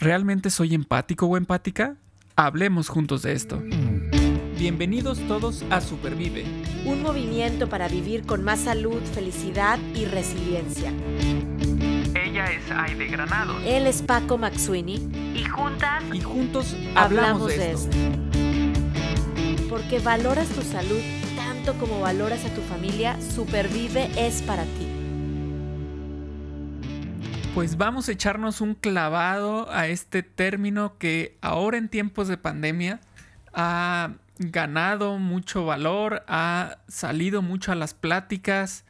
[0.00, 1.94] ¿Realmente soy empático o empática?
[2.34, 3.62] Hablemos juntos de esto.
[4.58, 6.46] Bienvenidos todos a Supervive.
[6.86, 10.90] Un movimiento para vivir con más salud, felicidad y resiliencia.
[12.14, 13.58] Ella es Aide Granado.
[13.60, 15.06] Él es Paco Maxuini.
[15.34, 16.02] Y juntas.
[16.14, 17.94] Y juntos hablamos, de, esto.
[19.68, 21.00] Porque valoras tu salud
[21.36, 24.89] tanto como valoras a tu familia, Supervive es para ti.
[27.54, 33.00] Pues vamos a echarnos un clavado a este término que ahora en tiempos de pandemia
[33.52, 38.84] ha ganado mucho valor, ha salido mucho a las pláticas,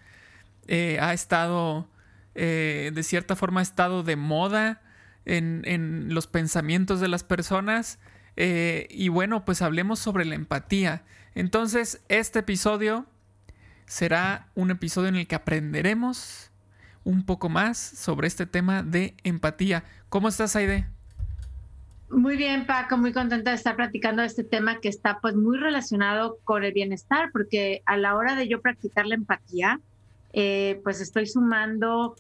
[0.68, 1.88] eh, ha estado,
[2.34, 4.82] eh, de cierta forma, ha estado de moda
[5.24, 7.98] en, los pensamientos de las personas.
[8.36, 11.02] Eh, y bueno, pues hablemos sobre la empatía.
[11.34, 13.06] Entonces, este episodio
[13.86, 16.49] será un episodio en el que aprenderemos
[17.10, 19.84] un poco más sobre este tema de empatía.
[20.08, 20.86] ¿Cómo estás, Aide?
[22.10, 26.38] Muy bien, Paco, muy contenta de estar platicando este tema que está pues muy relacionado
[26.44, 29.80] con el bienestar, porque a la hora de yo practicar la empatía,
[30.32, 32.16] eh, pues estoy sumando,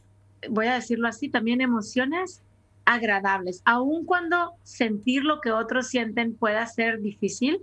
[0.48, 2.42] voy a decirlo así, también emociones
[2.84, 7.60] agradables, aun cuando sentir lo que otros sienten pueda ser difícil.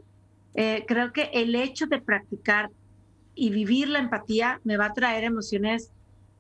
[0.54, 2.70] Eh, creo que el hecho de practicar
[3.36, 5.92] y vivir la empatía me va a traer emociones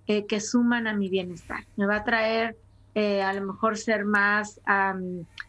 [0.07, 2.55] eh, que suman a mi bienestar, me va a traer
[2.97, 4.59] a lo mejor ser más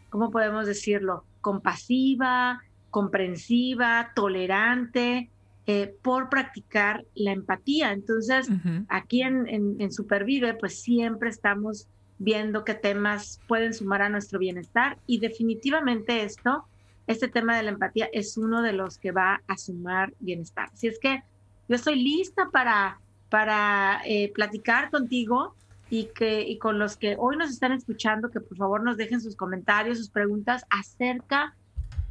[0.09, 1.23] ¿cómo podemos decirlo?
[1.41, 5.29] Compasiva, comprensiva, tolerante,
[5.67, 7.91] eh, por practicar la empatía.
[7.91, 8.49] Entonces,
[8.87, 11.87] aquí en, en, Supervive, pues siempre estamos
[12.17, 16.65] viendo qué temas pueden sumar a nuestro bienestar y definitivamente esto,
[17.07, 20.69] este tema de la empatía es uno de los que va a sumar bienestar.
[20.73, 21.23] Así es que
[21.67, 22.99] yo estoy lista para,
[23.29, 25.55] para eh, platicar contigo
[25.89, 29.21] y, que, y con los que hoy nos están escuchando, que por favor nos dejen
[29.21, 31.55] sus comentarios, sus preguntas acerca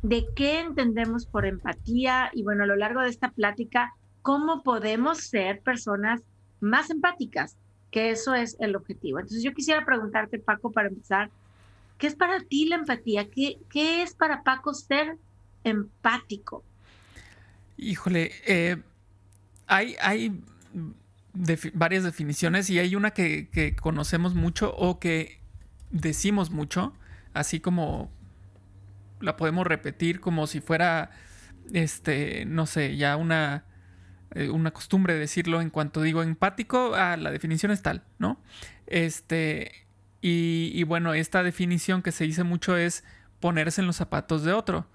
[0.02, 5.18] de qué entendemos por empatía y bueno, a lo largo de esta plática, cómo podemos
[5.18, 6.22] ser personas
[6.60, 7.56] más empáticas,
[7.90, 9.18] que eso es el objetivo.
[9.18, 11.30] Entonces yo quisiera preguntarte, Paco, para empezar,
[11.98, 13.28] ¿qué es para ti la empatía?
[13.28, 15.16] ¿Qué, qué es para Paco ser
[15.64, 16.62] empático?
[17.76, 18.76] Híjole, eh,
[19.66, 20.40] hay, hay
[21.74, 25.40] varias definiciones y hay una que, conocemos mucho o que
[25.90, 26.94] decimos mucho,
[27.34, 28.10] así como
[29.20, 31.10] la podemos repetir como si fuera,
[31.72, 33.64] este, no sé, ya una,
[34.34, 38.40] eh, una costumbre decirlo en cuanto digo empático, ah, la definición es tal, ¿no?
[38.86, 39.86] Este,
[40.20, 43.04] y, bueno, esta definición que se dice mucho es
[43.38, 44.88] ponerse en los zapatos de otro.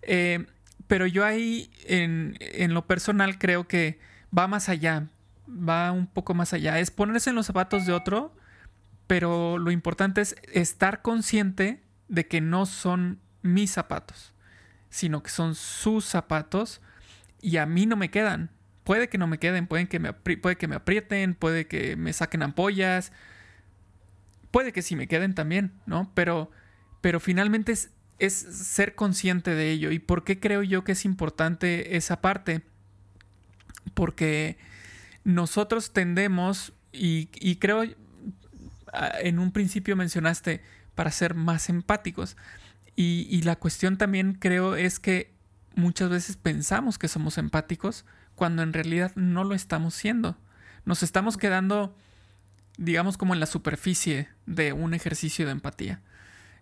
[0.00, 0.46] Eh,
[0.86, 4.00] pero yo ahí, en, en lo personal, creo que
[4.36, 5.08] va más allá
[5.52, 6.78] va un poco más allá.
[6.78, 8.34] Es ponerse en los zapatos de otro,
[9.06, 14.32] pero lo importante es estar consciente de que no son mis zapatos,
[14.90, 16.80] sino que son sus zapatos
[17.40, 18.50] y a mí no me quedan.
[18.84, 22.42] Puede que no me queden, que me, puede que me aprieten, puede que me saquen
[22.42, 23.12] ampollas,
[24.50, 26.10] puede que sí me queden también, ¿no?
[26.14, 26.50] Pero,
[27.00, 29.90] pero finalmente es, es ser consciente de ello.
[29.90, 32.62] ¿Y por qué creo yo que es importante esa parte?
[33.94, 34.58] Porque
[35.24, 37.84] nosotros tendemos, y, creo,
[38.92, 40.62] ah, en un principio mencionaste,
[40.94, 42.36] para ser más empáticos.
[42.94, 45.32] Y, la cuestión también creo es que
[45.74, 50.36] muchas veces pensamos que somos empáticos cuando en realidad no lo estamos siendo.
[50.84, 51.96] Nos estamos quedando,
[52.76, 56.00] digamos, como en la superficie de un ejercicio de empatía.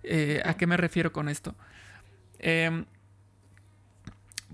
[0.02, 1.56] Eh, ¿A qué me refiero con esto?
[2.38, 2.84] Em,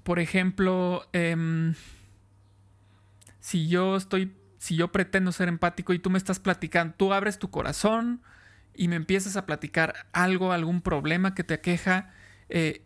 [0.03, 1.75] por ejemplo, em,
[3.47, 7.39] si yo estoy, si yo pretendo ser empático y tú me estás platicando, tú abres
[7.39, 8.21] tu corazón
[8.75, 12.13] y me empiezas a platicar algo, algún problema que te aqueja,
[12.49, 12.83] eh,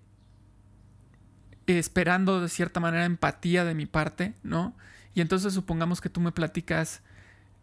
[1.67, 4.77] esperando de cierta manera empatía de mi parte, ¿no?
[5.15, 7.01] Y entonces supongamos que tú me platicas,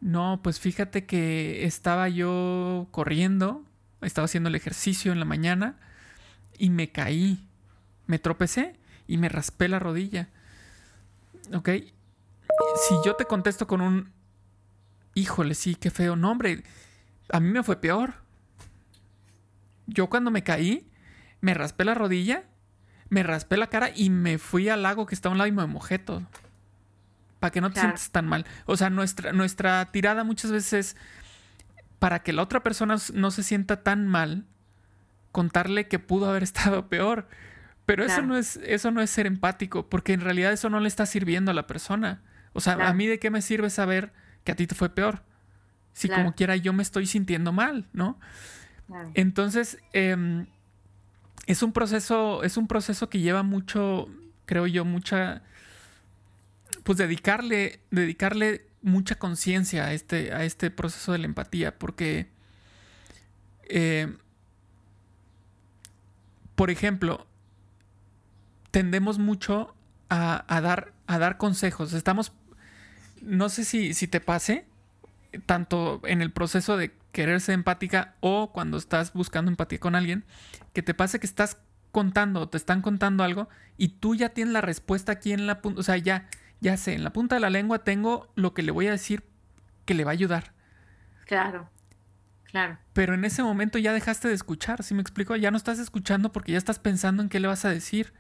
[0.01, 3.63] no, pues fíjate que estaba yo corriendo,
[4.01, 5.75] estaba haciendo el ejercicio en la mañana
[6.57, 7.47] y me caí,
[8.07, 8.75] me tropecé
[9.07, 10.29] y me raspé la rodilla.
[11.53, 11.69] ¿Ok?
[12.75, 14.11] Si yo te contesto con un,
[15.13, 16.63] híjole, sí, qué feo, no, hombre,
[17.31, 18.15] a mí me fue peor.
[19.87, 20.89] Yo cuando me caí,
[21.41, 22.43] me raspé la rodilla,
[23.09, 25.51] me raspé la cara y me fui al lago que está a un lado y
[25.51, 26.23] me mojé todo.
[27.39, 28.45] Para que no te sientas tan mal.
[28.65, 30.97] O sea, nuestra, nuestra tirada muchas veces es
[31.99, 34.45] para que la otra persona no se sienta tan mal,
[35.31, 37.27] contarle que pudo haber estado peor.
[37.85, 40.89] Pero eso, no es, eso no es ser empático, porque en realidad eso no le
[40.89, 42.21] está sirviendo a la persona.
[42.57, 44.12] O sea, ¿a mí de qué me sirve saber
[44.44, 45.21] que a ti te fue peor?
[45.94, 48.19] Si como quiera yo me estoy sintiendo mal, ¿no?
[49.13, 50.48] Entonces, em,
[51.45, 54.07] es un proceso, es un proceso que lleva mucho,
[54.48, 55.44] creo yo, mucha,
[56.83, 62.27] pues dedicarle, dedicarle mucha conciencia a este, a este proceso de la empatía, porque,
[63.69, 64.18] eh,
[66.56, 67.27] por ejemplo,
[68.71, 69.75] tendemos mucho
[70.10, 71.94] a, dar, a dar consejos.
[71.94, 72.33] Estamos,
[73.21, 74.65] no sé si, si te pase,
[75.45, 80.25] tanto en el proceso de querer ser empática o cuando estás buscando empatía con alguien,
[80.73, 81.57] que te pase que estás
[81.91, 85.61] contando o te están contando algo y tú ya tienes la respuesta aquí en la
[85.61, 86.27] punta, o sea, ya,
[86.59, 89.23] ya sé, en la punta de la lengua tengo lo que le voy a decir
[89.85, 90.53] que le va a ayudar.
[91.25, 91.69] Claro,
[92.43, 92.77] claro.
[92.93, 95.35] Pero en ese momento ya dejaste de escuchar, ¿sí me explico?
[95.35, 98.13] Ya no estás escuchando porque ya estás pensando en qué le vas a decir.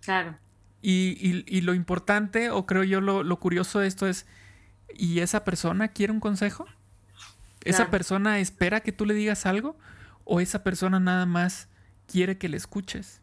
[0.00, 0.38] Claro.
[0.88, 4.24] Y, lo importante, o creo yo lo, lo, curioso de esto es,
[4.94, 6.64] ¿y esa persona quiere un consejo?
[7.64, 9.76] ¿Esa persona espera que tú le digas algo?
[10.22, 11.68] ¿O esa persona nada más
[12.06, 13.20] quiere que le escuches?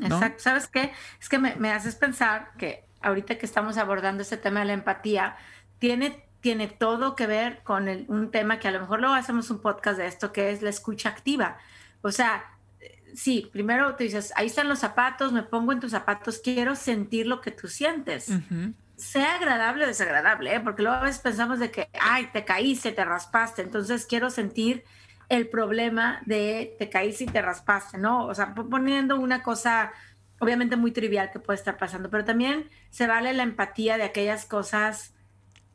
[0.00, 0.42] Exacto.
[0.42, 0.92] ¿Sabes qué?
[1.18, 5.36] Es que me, haces pensar que ahorita que estamos abordando este tema de la empatía,
[5.78, 9.62] tiene, tiene todo que ver con un tema que a lo mejor luego hacemos un
[9.62, 11.56] podcast de esto, que es la escucha activa.
[12.02, 12.44] O sea,
[13.14, 17.26] sí, primero te dices, ahí están los zapatos, me pongo en tus zapatos, quiero sentir
[17.26, 18.30] lo que tú sientes.
[18.96, 20.60] Sea agradable o desagradable, ¿eh?
[20.60, 24.84] porque luego a veces pensamos de que, ay, te caíste, te raspaste, entonces quiero sentir
[25.28, 28.26] el problema de te caíste y te raspaste, ¿no?
[28.26, 29.92] O sea, poniendo una cosa
[30.42, 34.44] obviamente muy trivial que puede estar pasando, pero también se vale la empatía de aquellas
[34.44, 35.14] cosas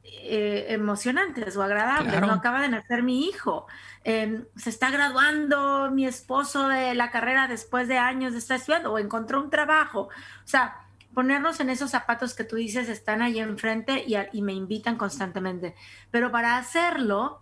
[0.09, 2.19] eh, emocionantes o agradables.
[2.21, 3.67] No acaba de nacer mi hijo,
[4.03, 8.91] em, se está graduando mi esposo de la carrera después de años de estar estudiando
[8.91, 10.01] o encontró un trabajo.
[10.01, 10.81] O sea,
[11.13, 15.75] ponernos en esos zapatos que tú dices están ahí enfrente y, y me invitan constantemente.
[16.11, 17.41] Pero para hacerlo,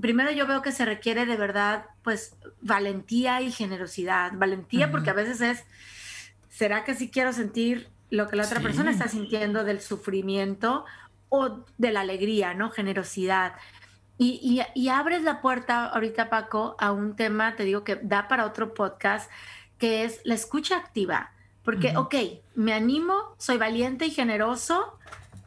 [0.00, 4.32] primero yo veo que se requiere de verdad, pues, valentía y generosidad.
[4.34, 5.64] Valentía porque a veces es,
[6.48, 10.84] ¿será que sí quiero sentir lo que la otra persona está sintiendo del sufrimiento
[11.32, 12.70] o de la alegría, ¿no?
[12.70, 13.54] Generosidad.
[14.18, 18.44] Y, y, abres la puerta ahorita, Paco, a un tema, te digo que da para
[18.44, 19.30] otro podcast,
[19.78, 21.32] que es la escucha activa.
[21.64, 22.14] Porque, ok,
[22.54, 24.98] me animo, soy valiente y generoso,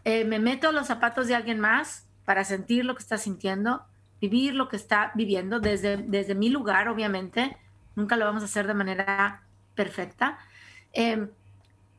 [0.06, 3.84] eh, me meto a los zapatos de alguien más para sentir lo que está sintiendo,
[4.20, 7.56] vivir lo que está viviendo desde, desde mi lugar, obviamente.
[7.96, 9.44] Nunca lo vamos a hacer de manera
[9.76, 10.40] perfecta.
[10.94, 11.30] Em,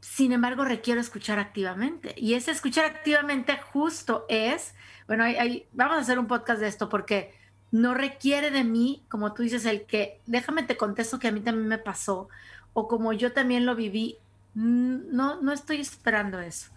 [0.08, 2.14] sin embargo, requiero escuchar activamente.
[2.16, 4.74] Y ese escuchar activamente justo es,
[5.08, 5.24] bueno,
[5.72, 7.34] vamos a hacer un podcast de esto porque
[7.72, 11.40] no requiere de mí, como tú dices, el que, déjame te contesto que a mí
[11.40, 12.28] también me pasó,
[12.72, 14.16] o como yo también lo viví,
[14.54, 16.70] no, no estoy esperando eso.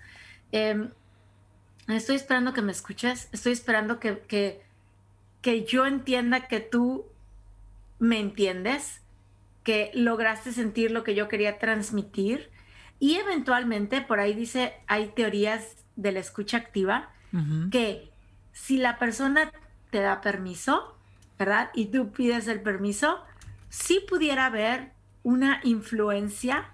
[0.51, 0.89] Em,
[1.87, 4.63] estoy esperando que me escuches, estoy esperando que, que,
[5.41, 7.05] que yo entienda que tú
[7.99, 9.01] me entiendes,
[9.63, 12.49] que lograste sentir lo que yo quería transmitir.
[12.99, 17.09] Y eventualmente, por ahí dice, hay teorías de la escucha activa,
[17.71, 18.09] que
[18.51, 19.51] si la persona
[19.91, 20.95] te da permiso,
[21.37, 21.69] ¿verdad?
[21.73, 23.19] Y tú pides el permiso,
[23.69, 24.91] sí pudiera haber
[25.23, 26.69] una influencia,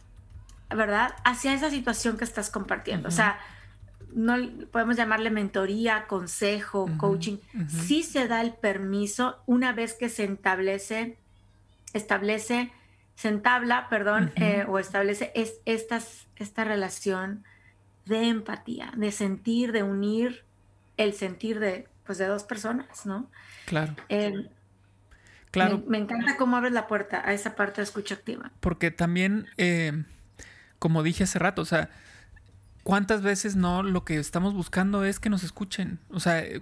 [0.69, 1.15] ¿verdad?
[1.23, 3.09] Hacia esa situación que estás compartiendo.
[3.09, 3.37] O sea,
[4.13, 4.37] no
[4.71, 7.37] podemos llamarle mentoría, consejo, coaching,
[7.67, 11.17] sí se da el permiso una vez que se establece,
[11.93, 12.71] establece,
[13.15, 17.43] se entabla, perdón, eh, o establece es, estas, esta relación
[18.05, 20.43] de empatía, de sentir, de unir
[20.97, 23.29] el sentir de, pues, de dos personas, ¿no?
[23.65, 23.95] Claro.
[25.51, 25.83] claro.
[25.87, 28.51] Me, encanta cómo abres la puerta a esa parte de escucha activa.
[28.59, 30.03] Porque también, eh,
[30.77, 31.89] como dije hace rato, o sea,
[32.85, 35.97] ¿Cuántas veces no lo que estamos buscando es que nos escuchen?
[36.09, 36.61] O sea, eh,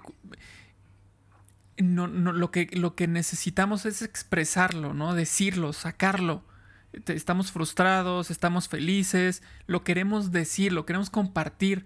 [1.78, 5.16] no, no, lo, que, lo que necesitamos es expresarlo, ¿no?
[5.16, 6.46] Decirlo, sacarlo.
[7.08, 11.86] Estamos frustrados, estamos felices, lo queremos decir, lo queremos compartir.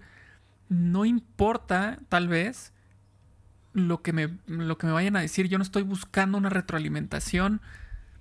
[0.68, 2.72] No importa, tal vez,
[3.72, 5.48] lo que me, lo que me vayan a decir.
[5.48, 7.60] Yo no estoy buscando una retroalimentación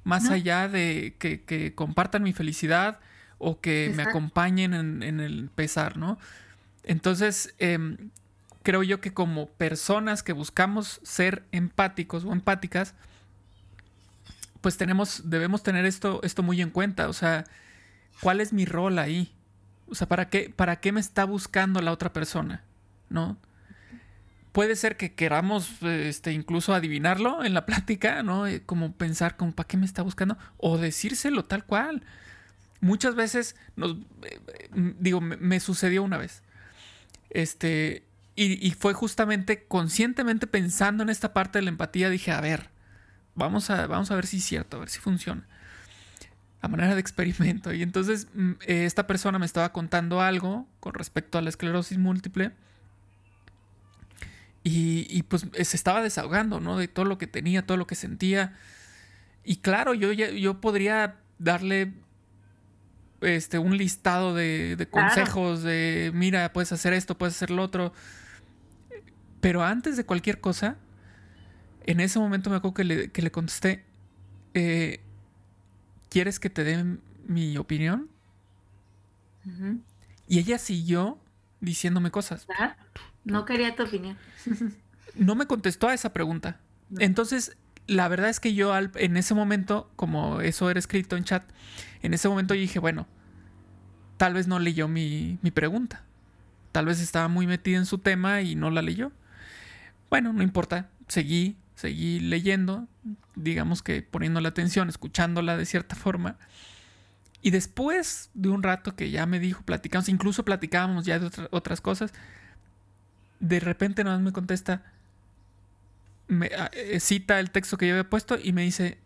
[0.03, 2.99] más allá de que, que compartan mi felicidad
[3.39, 6.17] o que me acompañen en, el pesar, ¿no?
[6.83, 8.09] Entonces, em,
[8.63, 12.95] creo yo que como personas que buscamos ser empáticos o empáticas,
[14.67, 17.07] pues tenemos, debemos tener esto, esto muy en cuenta.
[17.07, 17.45] O sea,
[18.19, 19.33] ¿cuál es mi rol ahí?
[19.87, 22.65] O sea, ¿para qué, ¿para qué me está buscando la otra persona?
[23.07, 23.37] ¿No?
[24.51, 28.45] Puede ser que queramos este, incluso adivinarlo en la plática, ¿no?
[28.45, 30.37] Eh, como pensar, como, ¿para qué me está buscando?
[30.57, 32.03] O decírselo tal cual
[32.81, 34.67] muchas veces nos eh,
[34.99, 36.43] digo, me, sucedió una vez.
[37.29, 38.03] Este,
[38.35, 42.75] y, fue justamente conscientemente pensando en esta parte de la empatía, dije, a ver,
[43.37, 45.45] vamos a, vamos a ver si es cierto, a ver si funciona.
[46.59, 47.71] A manera de experimento.
[47.71, 51.97] Y entonces mm, eh, esta persona me estaba contando algo con respecto a la esclerosis
[51.97, 52.51] múltiple.
[54.69, 56.77] Y, pues se estaba desahogando, ¿no?
[56.77, 58.53] De todo lo que tenía, todo lo que sentía.
[59.45, 61.93] Y claro, yo, yo podría darle
[63.21, 67.93] este, un listado de, consejos, de mira, puedes hacer esto, puedes hacer lo otro.
[69.39, 70.75] Pero antes de cualquier cosa,
[71.87, 73.85] en ese momento me acuerdo que le, que le contesté,
[74.53, 74.99] eh,
[76.09, 78.09] ¿quieres que te dé mi opinión?
[80.27, 81.17] Y ella siguió
[81.61, 82.45] diciéndome cosas.
[83.23, 84.17] No quería tu opinión.
[85.15, 86.59] no me contestó a esa pregunta.
[86.99, 91.49] Entonces, la verdad es que yo en ese momento, como eso era escrito en chat,
[92.01, 93.07] en ese momento dije, bueno,
[94.17, 96.03] tal vez no leyó mi, mi pregunta.
[96.73, 99.13] Tal vez estaba muy metida en su tema y no la leyó.
[100.09, 100.89] Bueno, no importa.
[101.07, 102.87] Seguí, seguí leyendo,
[103.35, 106.37] digamos que poniéndole atención, escuchándola de cierta forma.
[107.43, 111.79] Y después de un rato que ya me dijo, platicamos, incluso platicábamos ya de otras
[111.79, 112.13] cosas,
[113.39, 114.91] de repente nada más me contesta,
[116.27, 118.97] me, ah, eh, cita el texto que yo había puesto y me dice,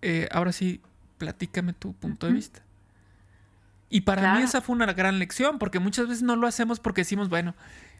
[0.00, 0.80] eh, ahora sí,
[1.18, 2.62] platícame tu punto de vista.
[3.90, 7.02] Y para mí esa fue una gran lección, porque muchas veces no lo hacemos porque
[7.02, 7.54] decimos, bueno,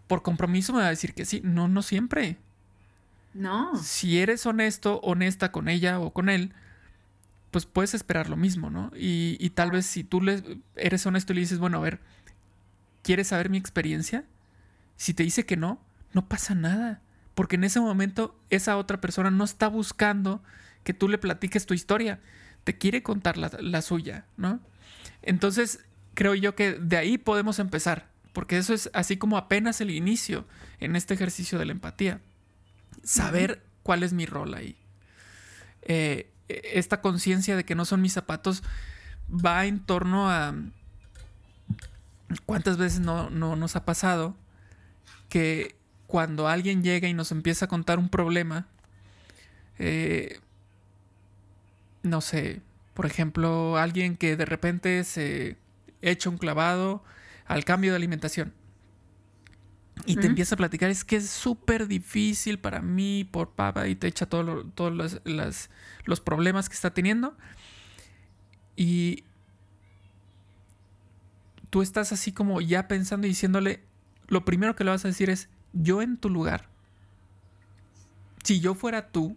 [0.06, 1.42] por compromiso me va a decir que sí.
[1.44, 2.38] No, no siempre.
[3.34, 3.76] No.
[3.82, 6.52] Si eres honesto, honesta con ella o con él,
[7.50, 8.90] pues puedes esperar lo mismo, ¿no?
[8.94, 12.00] Y, tal vez si tú le, eres honesto y le dices, bueno, a ver,
[13.02, 14.24] ¿quieres saber mi experiencia?
[14.96, 15.80] Si te dice que no,
[16.12, 17.00] no pasa nada.
[17.34, 20.42] Porque en ese momento esa otra persona no está buscando
[20.82, 22.20] que tú le platiques tu historia.
[22.64, 24.60] Te quiere contar la suya, ¿no?
[25.22, 29.90] Entonces, creo yo que de ahí podemos empezar, porque eso es así como apenas el
[29.90, 30.46] inicio
[30.80, 32.20] en este ejercicio de la empatía.
[33.02, 34.76] Saber cuál es mi rol ahí.
[35.82, 38.62] Eh, esta conciencia de que no son mis zapatos
[39.28, 40.54] va en torno a
[42.46, 44.36] cuántas veces no, nos ha pasado
[45.28, 45.76] que
[46.06, 48.66] cuando alguien llega y nos empieza a contar un problema,
[49.78, 50.40] eh,
[52.02, 52.62] no sé,
[52.94, 55.56] por ejemplo, alguien que de repente se
[56.00, 57.04] echa un clavado
[57.46, 58.52] al cambio de alimentación.
[60.06, 63.94] Y te empieza a platicar, es que es súper difícil para mí por papá y
[63.94, 67.36] te echa todos los, problemas que está teniendo.
[68.76, 69.24] Y
[71.70, 73.82] tú estás así como ya pensando y diciéndole,
[74.28, 76.68] lo primero que le vas a decir es, yo en tu lugar,
[78.42, 79.36] si yo fuera tú,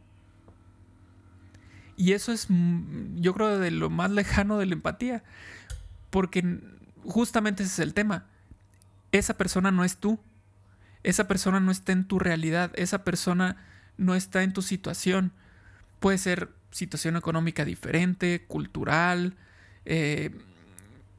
[2.01, 5.24] y eso es, mm, yo creo, de lo más lejano de la empatía.
[6.10, 6.60] Porque
[7.03, 8.25] justamente ese es el tema.
[9.12, 10.20] Esa persona no es tú.
[11.03, 12.72] Esa persona no está en tu realidad.
[12.75, 13.58] Esa persona
[13.98, 15.31] no está en tu situación.
[16.00, 19.36] Puede ser situación económica diferente, cultural,
[19.86, 20.31] eh,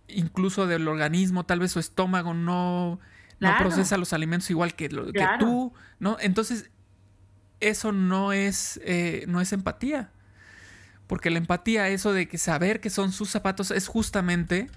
[0.09, 1.45] incluso del organismo.
[1.45, 3.01] Tal vez su estómago no,
[3.41, 6.17] no procesa los alimentos igual que, lo, que tú, ¿no?
[6.21, 6.71] Entonces,
[7.61, 10.11] eso no es, eh, no es empatía.
[11.07, 14.71] Porque la empatía, eso de que saber que son sus zapatos, es justamente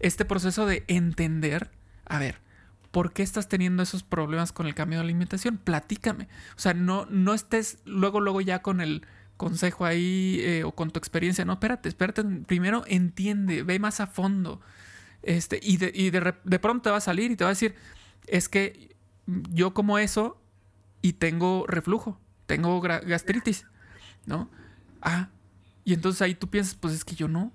[0.00, 1.70] este proceso de entender,
[2.06, 2.38] a ver,
[2.94, 5.58] ¿por qué estás teniendo esos problemas con el cambio de alimentación?
[5.58, 6.28] Platícame.
[6.56, 9.04] O sea, no, no estés luego, luego ya con el
[9.36, 11.44] consejo ahí eh, o con tu experiencia.
[11.44, 12.22] No, espérate, espérate.
[12.22, 14.60] Primero entiende, ve más a fondo.
[15.24, 17.74] Este, y de, de, de pronto te va a salir y te va a decir,
[18.28, 18.94] es que
[19.26, 20.40] yo como eso
[21.02, 23.66] y tengo reflujo, tengo gastritis,
[24.24, 24.48] ¿no?
[25.02, 25.30] Ah,
[25.84, 27.52] y entonces ahí tú piensas, pues es que yo no.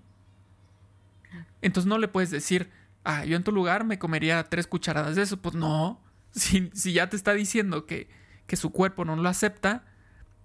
[1.62, 2.70] Entonces no le puedes decir,
[3.04, 5.38] ah, yo en tu lugar me comería tres cucharadas de eso.
[5.38, 6.02] Pues no.
[6.32, 8.08] Si, si ya te está diciendo que,
[8.46, 9.84] que su cuerpo no lo acepta,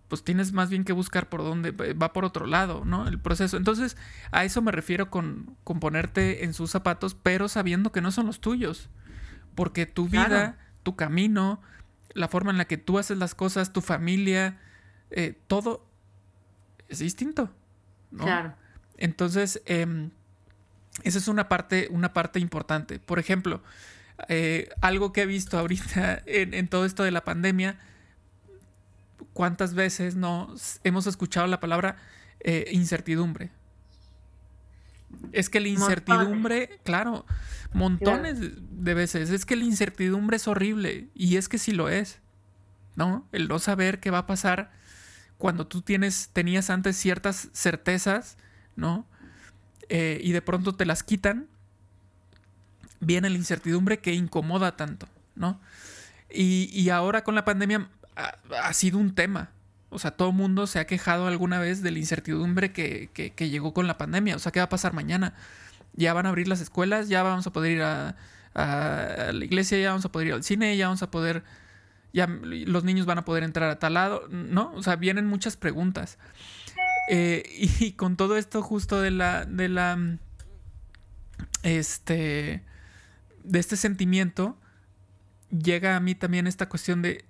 [0.09, 3.09] pues tienes más bien que buscar por dónde va por otro lado, ¿no?
[3.09, 3.57] El proceso.
[3.57, 3.97] Entonces,
[4.31, 8.27] a eso me refiero con, con ponerte en sus zapatos, pero sabiendo que no son
[8.27, 8.89] los tuyos.
[9.55, 11.61] Porque tu vida, tu camino,
[12.13, 14.59] la forma en la que tú haces las cosas, tu familia,
[15.11, 15.87] eh, todo
[16.89, 17.51] es distinto.
[18.17, 18.55] Claro.
[18.97, 20.11] Entonces, em,
[21.03, 22.99] esa es una parte, una parte importante.
[22.99, 23.63] Por ejemplo,
[24.29, 27.79] eh, algo que he visto ahorita en, todo esto de la pandemia,
[29.33, 31.97] ¿cuántas veces no hemos escuchado la palabra
[32.41, 33.51] eh, incertidumbre?
[35.33, 37.25] Es que la incertidumbre, claro,
[37.73, 42.19] montones de veces, es que la incertidumbre es horrible y es que sí lo es,
[42.97, 43.27] ¿no?
[43.33, 44.73] El no saber qué va a pasar
[45.39, 48.39] cuando tú tienes, tenías antes ciertas certezas,
[48.77, 49.07] ¿no?
[49.89, 51.49] Eh, y de pronto te las quitan,
[53.01, 55.61] viene la incertidumbre que incomoda tanto, ¿no?
[56.31, 59.51] Y, ahora con la pandemia ha, sido un tema.
[59.91, 63.87] O sea, todo mundo se ha quejado alguna vez de la incertidumbre que, llegó con
[63.87, 64.35] la pandemia.
[64.35, 65.35] O sea, ¿qué va a pasar mañana?
[65.93, 68.17] Ya van a abrir las escuelas, ya vamos a poder ir a,
[68.55, 71.45] a la iglesia, ya vamos a poder ir al cine, ya vamos a poder,
[72.13, 74.73] ya los niños van a poder entrar a tal lado, ¿no?
[74.75, 76.19] O sea, vienen muchas preguntas.
[77.09, 77.43] Eh,
[77.81, 80.19] y con todo esto justo de la, de la,
[81.63, 82.63] este,
[83.43, 84.59] de este sentimiento,
[85.51, 87.25] llega a mí también esta cuestión de,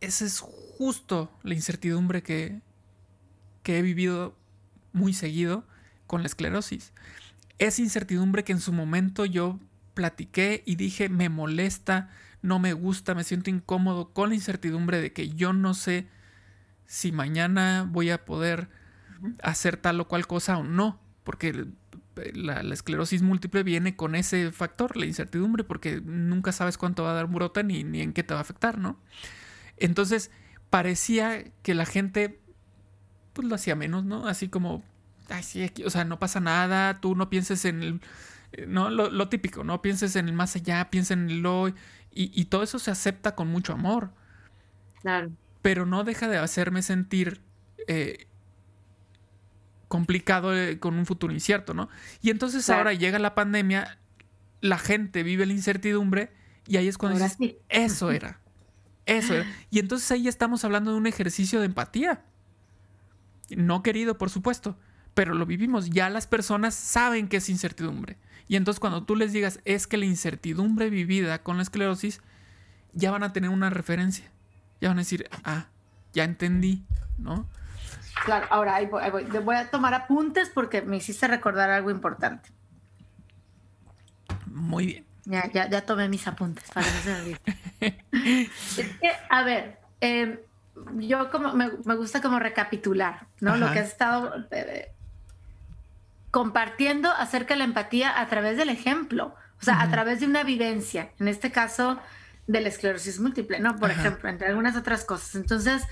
[0.00, 2.60] esa es justo la incertidumbre que,
[3.62, 4.36] que he vivido
[4.92, 5.64] muy seguido
[6.06, 6.92] con la esclerosis.
[7.58, 9.58] Esa incertidumbre que en su momento yo
[9.94, 12.08] platiqué y dije me molesta,
[12.42, 16.08] no me gusta, me siento incómodo con la incertidumbre de que yo no sé
[16.90, 18.68] si mañana voy a poder
[19.44, 21.66] hacer tal o cual cosa o no, porque
[22.34, 27.14] la, esclerosis múltiple viene con ese factor, la incertidumbre, porque nunca sabes cuánto va a
[27.14, 28.98] dar un brote ni, ni en qué te va a afectar, ¿no?
[29.76, 30.32] Entonces,
[30.68, 32.40] parecía que la gente
[33.34, 34.26] pues lo hacía menos, ¿no?
[34.26, 34.82] Así como,
[35.28, 38.00] ay, sí, o sea, no pasa nada, tú no pienses en el,
[38.50, 41.72] eh, no, lo, típico, no pienses en el más allá, piensa en el hoy,
[42.10, 44.10] y, todo eso se acepta con mucho amor.
[45.02, 45.30] Claro.
[45.62, 47.42] Pero no deja de hacerme sentir
[47.86, 48.26] eh,
[49.88, 51.88] complicado eh, con un futuro incierto, ¿no?
[52.22, 53.98] Y entonces ahora llega la pandemia,
[54.60, 56.32] la gente vive la incertidumbre,
[56.66, 58.40] y ahí es cuando dices, eso era.
[59.06, 59.34] Eso.
[59.70, 62.22] Y entonces ahí estamos hablando de un ejercicio de empatía.
[63.48, 64.78] No querido, por supuesto,
[65.14, 65.90] pero lo vivimos.
[65.90, 68.18] Ya las personas saben que es incertidumbre.
[68.46, 72.20] Y entonces cuando tú les digas es que la incertidumbre vivida con la esclerosis,
[72.92, 74.30] ya van a tener una referencia.
[74.80, 75.66] Ya van a decir, ah,
[76.12, 76.84] ya entendí,
[77.18, 77.46] ¿no?
[78.24, 79.02] Claro, ahora ahí voy,
[79.42, 79.56] voy.
[79.56, 82.50] a tomar apuntes porque me hiciste recordar algo importante.
[84.46, 85.06] Muy bien.
[85.24, 87.90] Ya, ya, ya tomé mis apuntes para no me
[88.76, 90.38] es que, a ver, em,
[90.96, 93.56] yo como me, gusta como recapitular, ¿no?
[93.56, 94.92] Lo que has estado eh,
[96.30, 100.42] compartiendo acerca de la empatía a través del ejemplo, o sea, a través de una
[100.42, 101.98] vivencia, en este caso
[102.50, 103.76] de la esclerosis múltiple, ¿no?
[103.76, 105.36] Por ejemplo, entre algunas otras cosas.
[105.36, 105.84] Entonces,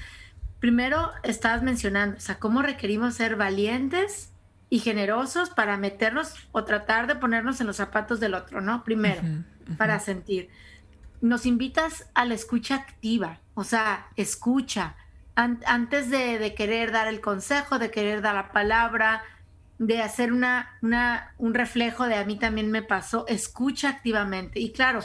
[0.59, 4.33] primero estabas mencionando, o sea, cómo requerimos ser valientes
[4.69, 8.83] y generosos para meternos o tratar de ponernos en los zapatos del otro, ¿no?
[8.83, 9.23] Primero,
[9.77, 10.51] para sentir.
[11.21, 14.97] Nos invitas a la escucha activa, o sea, escucha.
[15.37, 19.23] antes de, querer dar el consejo, de querer dar la palabra,
[19.79, 24.59] de hacer una, una, un reflejo de a mí también me pasó, escucha activamente.
[24.59, 25.03] Y claro,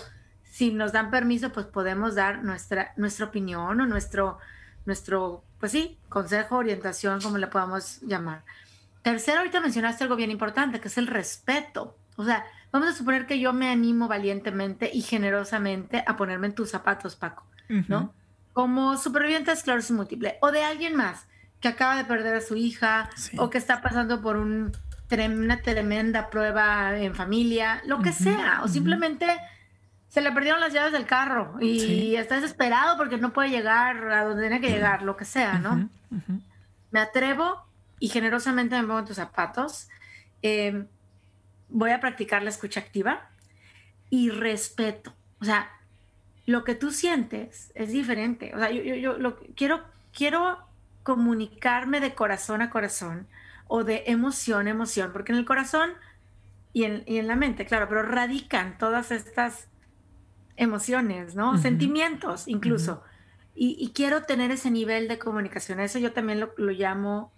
[0.54, 4.38] si nos dan permiso, pues podemos dar nuestra, nuestra opinión o nuestro,
[4.86, 8.44] nuestro, pues sí, consejo, orientación, como le podamos llamar.
[9.02, 11.98] Tercero, ahorita mencionaste algo bien importante, que es el respeto.
[12.18, 16.54] O sea, vamos a suponer que yo me animo valientemente y generosamente a ponerme en
[16.54, 17.48] tus zapatos, Paco,
[17.88, 18.14] ¿no?
[18.54, 21.26] Como superviviente de esclerosis múltiple o de alguien más
[21.62, 24.72] que acaba de perder a su hija o que está pasando por un,
[25.10, 29.26] una tremenda prueba en familia, lo que sea, o simplemente
[30.14, 34.26] se le perdieron las llaves del carro y está desesperado porque no puede llegar a
[34.26, 35.90] donde tiene que llegar, lo que sea, ¿no?
[36.92, 37.66] Me atrevo
[37.98, 39.90] y generosamente me pongo en tus zapatos,
[40.44, 40.86] em,
[41.68, 43.28] voy a practicar la escucha activa
[44.12, 45.16] y respeto.
[45.42, 45.72] O sea,
[46.46, 48.54] lo que tú sientes es diferente.
[48.54, 49.84] O sea, yo, yo, lo, quiero,
[50.16, 50.60] quiero
[51.02, 53.26] comunicarme de corazón a corazón
[53.66, 55.90] o de emoción a emoción, porque en el corazón
[56.72, 59.70] y en, y en la mente, claro, pero radican todas estas
[60.58, 61.58] emociones, ¿no?
[61.58, 63.04] Sentimientos incluso.
[63.56, 65.80] y, quiero tener ese nivel de comunicación.
[65.80, 67.32] Eso yo también lo, lo llamo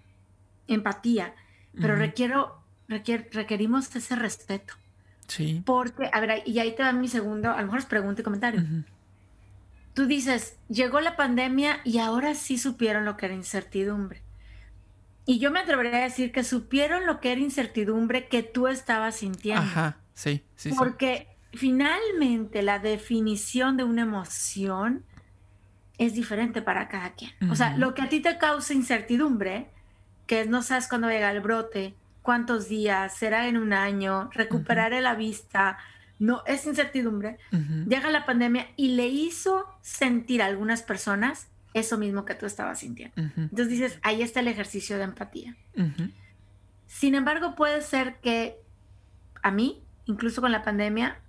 [0.68, 1.34] empatía,
[1.80, 4.74] pero requiero, requerimos ese respeto.
[5.28, 5.62] Sí.
[5.66, 8.24] Porque, a ver, y ahí te va mi segundo, a lo mejor es pregunta y
[8.24, 8.64] comentario.
[9.94, 14.22] Tú dices, llegó la pandemia y ahora sí supieron lo que era incertidumbre.
[15.26, 19.16] Y yo me atrevería a decir que supieron lo que era incertidumbre que tú estabas
[19.16, 19.64] sintiendo.
[19.64, 20.72] Ajá, sí, sí.
[20.78, 25.04] Porque finalmente la definición de una emoción
[25.98, 27.32] es diferente para cada quien.
[27.50, 29.70] O sea, lo que a ti te causa incertidumbre
[30.28, 35.16] que no sabes cuándo llega el brote, cuántos días, será en un año, recuperaré la
[35.16, 35.78] vista,
[36.18, 37.38] no, es incertidumbre.
[37.88, 42.80] Llega la pandemia y le hizo sentir a algunas personas eso mismo que tú estabas
[42.80, 43.16] sintiendo.
[43.18, 45.56] Entonces dices, ahí está el ejercicio de empatía.
[46.88, 48.58] Sin embargo, puede ser que
[49.44, 51.20] a mí, incluso con la pandemia,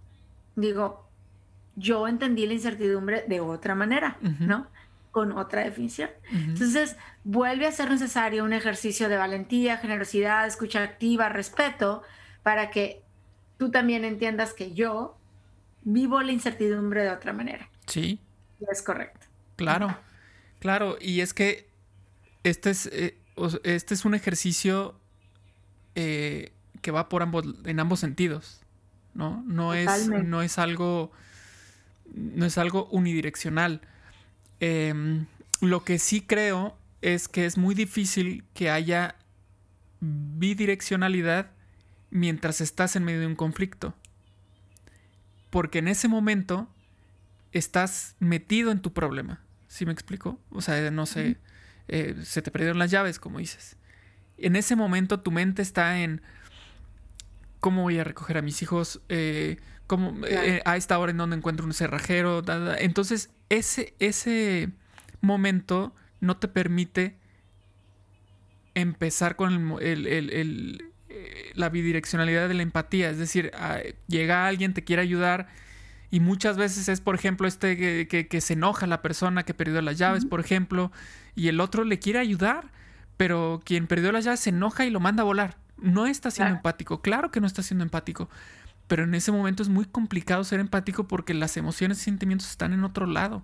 [0.56, 1.08] digo,
[1.76, 4.66] yo entendí la incertidumbre de otra manera, ¿no?
[5.16, 6.10] con otra definición.
[6.30, 12.02] Entonces, vuelve a ser necesario un ejercicio de valentía, generosidad, escucha activa, respeto,
[12.42, 13.02] para que
[13.56, 15.16] tú también entiendas que yo
[15.84, 17.70] vivo la incertidumbre de otra manera.
[17.86, 18.20] Sí.
[18.70, 19.26] Es correcto.
[19.56, 19.96] Claro.
[20.58, 21.70] Claro, y es que
[22.42, 23.16] este es, eh,
[23.64, 25.00] este es un ejercicio
[25.94, 28.60] eh, que va por ambos, en ambos sentidos,
[29.16, 29.42] ¿no?
[29.46, 31.10] No es, no es algo,
[32.14, 33.80] no es algo unidireccional.
[34.60, 35.26] Em,
[35.60, 39.16] lo que sí creo es que es muy difícil que haya
[40.00, 41.50] bidireccionalidad
[42.10, 43.94] mientras estás en medio de un conflicto.
[45.50, 46.68] Porque en ese momento
[47.52, 49.40] estás metido en tu problema.
[49.68, 50.38] ¿Sí me explico?
[50.50, 51.38] O sea, no sé,
[51.88, 53.76] eh, se te perdieron las llaves, como dices.
[54.38, 56.20] En ese momento tu mente está en
[57.66, 59.56] cómo voy a recoger a mis hijos, eh,
[60.28, 62.44] eh, a esta hora en donde encuentro un cerrajero.
[62.78, 64.68] Entonces, ese, ese
[65.20, 67.16] momento no te permite
[68.76, 70.92] empezar con el,
[71.56, 73.10] la bidireccionalidad de la empatía.
[73.10, 73.50] Es decir,
[74.06, 75.48] llega alguien, te quiere ayudar
[76.08, 79.98] y muchas veces es, por ejemplo, este que, se enoja la persona que perdió las
[79.98, 80.92] llaves, por ejemplo,
[81.34, 82.70] y el otro le quiere ayudar,
[83.16, 85.65] pero quien perdió las llaves se enoja y lo manda a volar.
[85.78, 88.28] No está siendo empático, claro que no está siendo empático,
[88.86, 92.72] pero en ese momento es muy complicado ser empático porque las emociones y sentimientos están
[92.72, 93.42] en otro lado,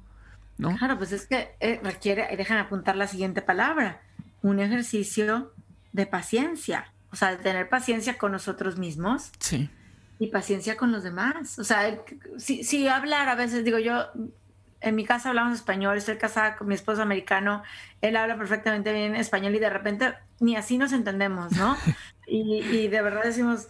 [0.58, 0.76] ¿no?
[0.76, 4.00] Claro, pues es que eh, requiere, déjame apuntar la siguiente palabra,
[4.42, 5.52] un ejercicio
[5.92, 9.30] de paciencia, o sea, de tener paciencia con nosotros mismos.
[9.38, 9.70] Sí
[10.22, 11.58] y paciencia con los demás.
[11.58, 11.98] O sea,
[12.38, 14.06] si, si hablar a veces, digo yo,
[14.80, 17.62] en mi casa hablamos español, estoy casada con mi esposo americano,
[18.00, 21.76] él habla perfectamente bien español y de repente ni así nos entendemos, ¿no?
[22.26, 23.68] y, de verdad decimos,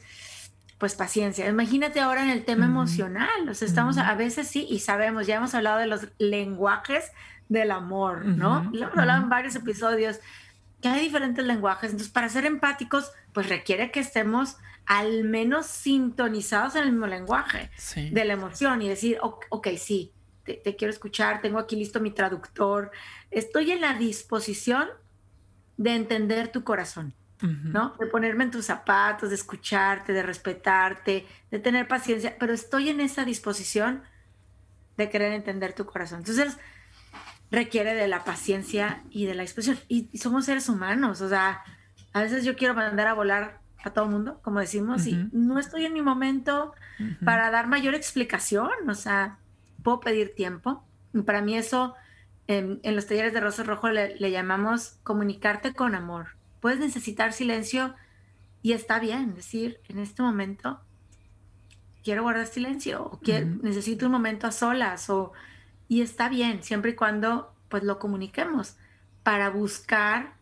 [0.78, 1.48] pues paciencia.
[1.48, 5.36] Imagínate ahora en el tema emocional, o sea, estamos a veces sí y sabemos, ya
[5.36, 7.12] hemos hablado de los lenguajes
[7.48, 8.70] del amor, ¿no?
[8.72, 10.20] Lo hemos hablado en varios episodios,
[10.80, 16.74] que hay diferentes lenguajes, entonces para ser empáticos, pues requiere que estemos al menos sintonizados
[16.74, 20.12] en el mismo lenguaje de la emoción y decir, ok, sí,
[20.44, 22.90] te, quiero escuchar, tengo aquí listo mi traductor,
[23.30, 24.88] estoy en la disposición
[25.76, 27.94] de entender tu corazón, ¿no?
[27.98, 33.00] De ponerme en tus zapatos, de escucharte, de respetarte, de tener paciencia, pero estoy en
[33.00, 34.02] esa disposición
[34.96, 36.20] de querer entender tu corazón.
[36.20, 36.56] Entonces,
[37.50, 39.78] requiere de la paciencia y de la expresión.
[39.88, 41.62] Y, y somos seres humanos, o sea,
[42.12, 45.58] a veces yo quiero mandar a volar a todo el mundo, como decimos, y no
[45.58, 46.72] estoy en mi momento
[47.24, 49.38] para dar mayor explicación, o sea,
[49.82, 50.84] puedo pedir tiempo.
[51.12, 51.94] Y para mí eso,
[52.46, 56.36] en, los talleres de Rosa Rojo le, llamamos comunicarte con amor.
[56.62, 57.92] Puedes necesitar silencio
[58.62, 60.80] y está bien decir, en este momento
[62.04, 63.20] quiero guardar silencio, o
[63.62, 65.32] necesito un momento a solas, o,
[65.88, 68.76] y está bien, siempre y cuando pues lo comuniquemos.
[69.24, 70.34] Para buscar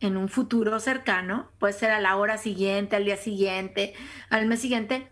[0.00, 3.94] en un futuro cercano, puede ser a la hora siguiente, al día siguiente,
[4.28, 5.08] al mes siguiente,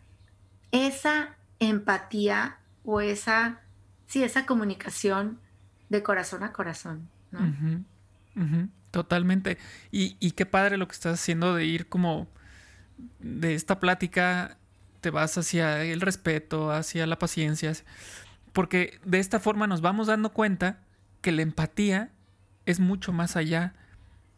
[0.72, 3.62] esa empatía o esa,
[4.06, 5.40] sí, esa comunicación
[5.88, 7.08] de corazón a corazón.
[8.92, 9.58] Totalmente.
[9.90, 12.28] Y, y qué padre lo que estás haciendo de ir como
[13.18, 14.56] de esta plática,
[15.00, 17.72] te vas hacia el respeto, hacia la paciencia,
[18.52, 20.78] porque de esta forma nos vamos dando cuenta
[21.20, 22.10] que la empatía
[22.66, 23.74] es mucho más allá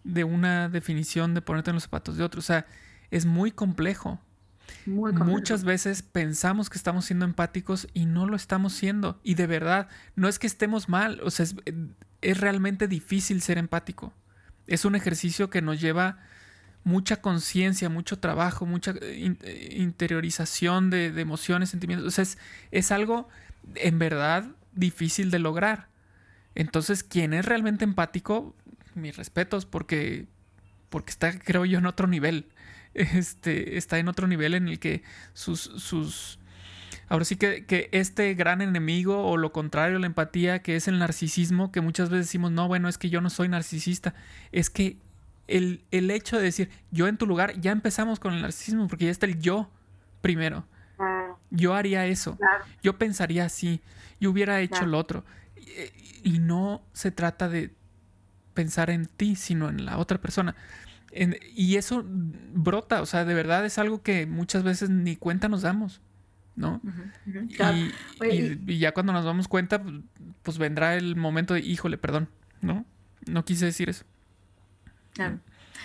[0.05, 2.39] de una definición de ponerte en los zapatos de otro.
[2.39, 2.67] O sea,
[3.11, 4.21] es muy complejo.
[4.87, 9.19] Muchas veces pensamos que estamos siendo empáticos y no lo estamos siendo.
[9.23, 11.47] Y de verdad, no es que estemos mal, o sea,
[12.21, 14.13] es, realmente difícil ser empático.
[14.67, 16.19] Es un ejercicio que nos lleva
[16.85, 22.07] mucha conciencia, mucho trabajo, mucha eh, eh, interiorización de, emociones, sentimientos.
[22.07, 22.25] O sea,
[22.71, 23.29] es, algo
[23.75, 25.89] en verdad difícil de lograr.
[26.55, 28.55] Entonces, quien es realmente empático,
[28.95, 30.27] mis respetos porque,
[30.91, 32.47] porque está, creo yo, en otro nivel.
[32.95, 36.39] Este, está en otro nivel en el que sus, sus,
[37.09, 40.99] ahora sí que, que, este gran enemigo o lo contrario, la empatía, que es el
[40.99, 44.15] narcisismo, que muchas veces decimos, no, bueno, es que yo no soy narcisista,
[44.53, 44.99] es que
[45.47, 49.07] el, el hecho de decir, yo en tu lugar, ya empezamos con el narcisismo, porque
[49.07, 49.71] ya está el yo
[50.21, 50.67] primero.
[51.51, 52.39] Yo haría eso,
[52.83, 53.81] yo pensaría así,
[54.21, 55.25] yo hubiera hecho lo otro.
[56.23, 57.75] y no se trata de
[58.55, 60.55] pensar en ti, sino en la otra persona.
[61.55, 65.63] y eso brota, o sea, de verdad es algo que muchas veces ni cuenta nos
[65.63, 66.01] damos,
[66.57, 66.81] ¿no?
[68.23, 69.95] y, ya cuando nos damos cuenta, pues,
[70.43, 72.29] pues, vendrá el momento de, híjole, perdón,
[72.61, 72.85] ¿no?
[73.27, 74.05] No quise decir eso.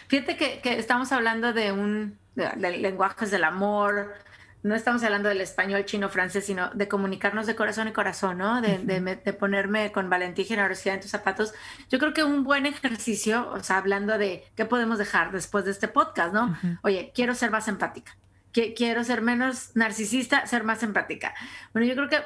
[0.08, 4.14] Fíjate que, estamos hablando de un de lenguajes del amor,
[4.62, 8.62] no estamos hablando del español, chino, francés, sino de comunicarnos de corazón y corazón, ¿no?
[8.62, 11.54] De, de, ponerme con valentía y generosidad en tus zapatos.
[11.90, 15.72] Yo creo que un buen ejercicio, o sea, hablando de qué podemos dejar después de
[15.72, 16.58] este podcast, ¿no?
[16.82, 18.18] Oye, quiero ser más empática.
[18.54, 21.34] Quiero ser menos narcisista, ser más empática.
[21.74, 22.22] Bueno, yo creo que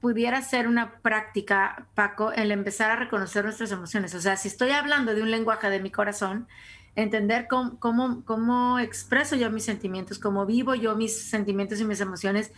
[0.00, 4.14] pudiera ser una práctica, Paco, el empezar a reconocer nuestras emociones.
[4.14, 6.46] O sea, si estoy hablando de un lenguaje de mi corazón,
[6.94, 12.00] entender cómo, cómo, cómo expreso yo mis sentimientos, cómo vivo yo mis sentimientos y mis
[12.00, 12.52] emociones,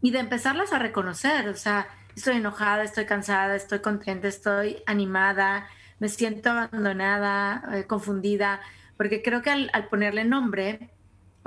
[0.00, 1.48] y de empezarlas a reconocer.
[1.48, 5.66] O sea, estoy enojada, estoy cansada, estoy contenta, estoy animada,
[5.98, 8.60] me siento abandonada, eh, confundida,
[8.96, 10.90] porque creo que al, ponerle nombre,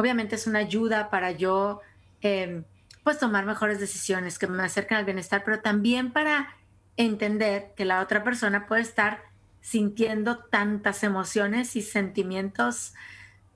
[0.01, 1.81] obviamente es una ayuda para yo,
[2.21, 2.63] em,
[3.03, 6.55] pues, tomar mejores decisiones que me acerquen al bienestar, pero también para
[6.97, 9.21] entender que la otra persona puede estar
[9.61, 12.93] sintiendo tantas emociones y sentimientos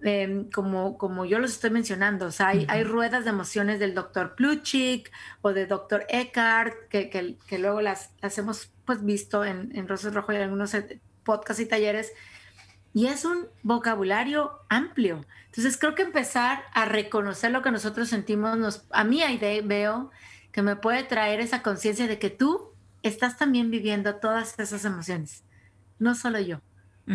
[0.01, 2.27] em, como, como yo los estoy mencionando.
[2.27, 7.09] O sea, hay, hay ruedas de emociones del doctor Pluchik o del doctor Eckhart, que,
[7.09, 10.73] que, que, luego las, las hemos pues, visto en, en Rosas Rojo y en algunos
[10.75, 12.11] eh, podcasts y talleres.
[12.95, 15.23] Y es un vocabulario amplio.
[15.45, 20.09] Entonces creo que empezar a reconocer lo que nosotros sentimos, nos, a mí ahí veo
[20.51, 22.71] que me puede traer esa conciencia de que tú
[23.03, 25.45] estás también viviendo todas esas emociones
[25.99, 26.61] no solo yo,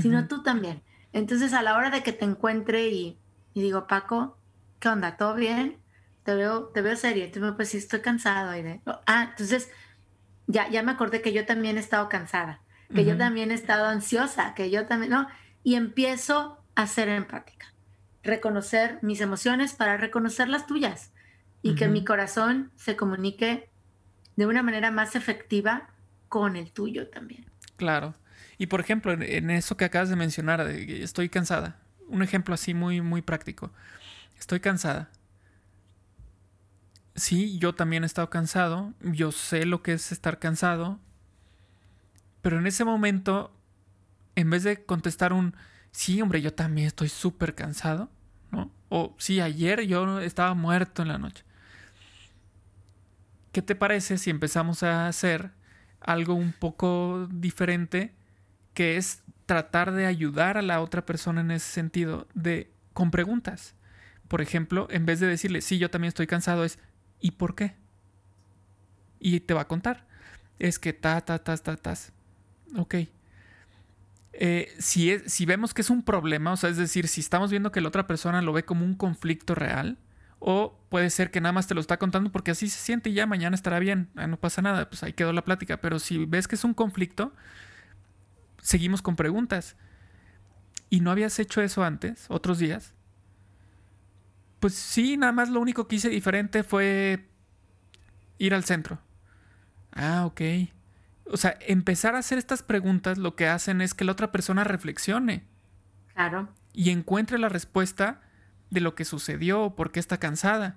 [0.01, 0.83] sino tú también.
[1.13, 3.19] Entonces, a la hora de que te encuentre y,
[3.55, 4.37] digo, Paco,
[4.79, 5.17] ¿qué onda?
[5.17, 5.77] ¿Todo bien?
[6.23, 7.25] Te veo, te veo serio.
[7.25, 8.53] Entonces, pues sí, estoy cansado.
[9.07, 9.71] ah, entonces,
[10.47, 12.61] ya, ya me acordé que yo también he estado cansada,
[12.95, 15.29] que yo también he estado ansiosa, que yo también, ¿no?
[15.63, 17.73] Y empiezo a ser empática,
[18.23, 21.13] reconocer mis emociones para reconocer las tuyas
[21.63, 23.69] y que mi corazón se comunique
[24.37, 25.91] de una manera más efectiva
[26.29, 27.45] con el tuyo también.
[27.77, 28.15] Claro.
[28.57, 32.75] Y por ejemplo, en, eso que acabas de mencionar, de estoy cansada, un ejemplo así
[32.75, 33.73] muy, muy práctico.
[34.39, 35.11] Estoy cansada.
[37.15, 40.99] Sí, yo también he estado cansado, yo sé lo que es estar cansado,
[42.41, 43.53] pero en ese momento,
[44.37, 45.55] en vez de contestar un,
[45.91, 48.11] sí, hombre, yo también estoy súper cansado,
[48.51, 48.71] ¿no?
[48.89, 51.45] O sí, ayer yo estaba muerto en la noche.
[53.53, 55.53] ¿Qué te parece si empezamos a hacer
[56.01, 58.15] algo un poco diferente
[58.75, 63.75] que es tratar de ayudar a la otra persona en ese sentido, de con preguntas.
[64.29, 66.79] Por ejemplo, en vez de decirle, sí, yo también estoy cansado, es,
[67.21, 67.75] ¿y por qué?
[69.19, 70.07] Y te va a contar.
[70.59, 71.95] Es que ta, ta, ta, ta, ta.
[72.77, 72.95] Ok.
[74.33, 77.73] Eh, si, si vemos que es un problema, o sea, es decir, si estamos viendo
[77.73, 79.99] que la otra persona lo ve como un conflicto real,
[80.41, 83.13] o puede ser que nada más te lo está contando porque así se siente y
[83.13, 85.81] ya mañana estará bien, ah, no pasa nada, pues ahí quedó la plática.
[85.81, 87.33] Pero si ves que es un conflicto,
[88.63, 89.77] seguimos con preguntas.
[90.89, 92.95] ¿Y no habías hecho eso antes, otros días?
[94.61, 97.29] Pues sí, nada más lo único que hice diferente fue
[98.39, 98.99] ir al centro.
[99.93, 100.41] Ah, ok.
[101.31, 104.65] O sea, empezar a hacer estas preguntas lo que hacen es que la otra persona
[104.65, 105.45] reflexione.
[106.15, 106.49] Claro.
[106.73, 108.21] Y encuentre la respuesta
[108.71, 110.77] de lo que sucedió o por qué está cansada.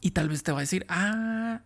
[0.00, 1.62] Y tal vez te va a decir, ah,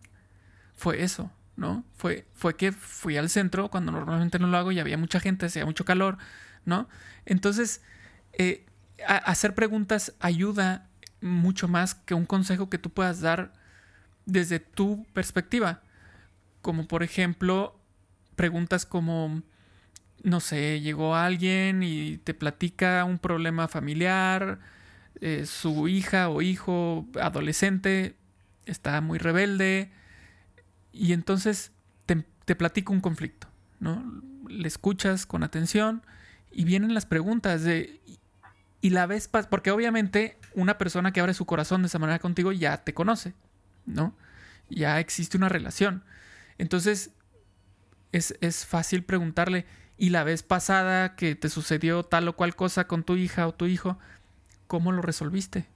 [0.75, 1.31] fue eso.
[1.59, 1.83] ¿no?
[1.93, 5.45] Fue, fue que fui al centro cuando normalmente no lo hago y había mucha gente,
[5.45, 6.17] hacía mucho calor,
[6.65, 6.87] ¿no?
[7.25, 7.81] Entonces,
[8.31, 8.65] eh,
[9.05, 10.87] hacer preguntas ayuda
[11.21, 13.53] mucho más que un consejo que tú puedas dar
[14.25, 15.81] desde tu perspectiva.
[16.61, 17.78] Como por ejemplo,
[18.39, 19.41] preguntas como,
[20.23, 24.59] no sé, llegó alguien y te platica un problema familiar,
[25.19, 28.15] eh, su hija o hijo adolescente
[28.65, 29.91] está muy rebelde,
[30.93, 31.73] y entonces
[32.05, 33.49] te, te platico un conflicto,
[33.81, 34.21] ¿no?
[34.47, 36.01] Le escuchas con atención
[36.49, 37.99] y vienen las preguntas de...
[38.79, 42.53] Y la ves, porque obviamente una persona que abre su corazón de esa manera contigo
[42.53, 43.33] ya te conoce,
[43.85, 44.15] ¿no?
[44.69, 46.05] Ya existe una relación.
[46.57, 47.11] Entonces,
[48.11, 49.65] es, es, fácil preguntarle,
[49.97, 53.53] ¿y la vez pasada que te sucedió tal o cual cosa con tu hija o
[53.53, 53.99] tu hijo,
[54.67, 55.67] cómo lo resolviste?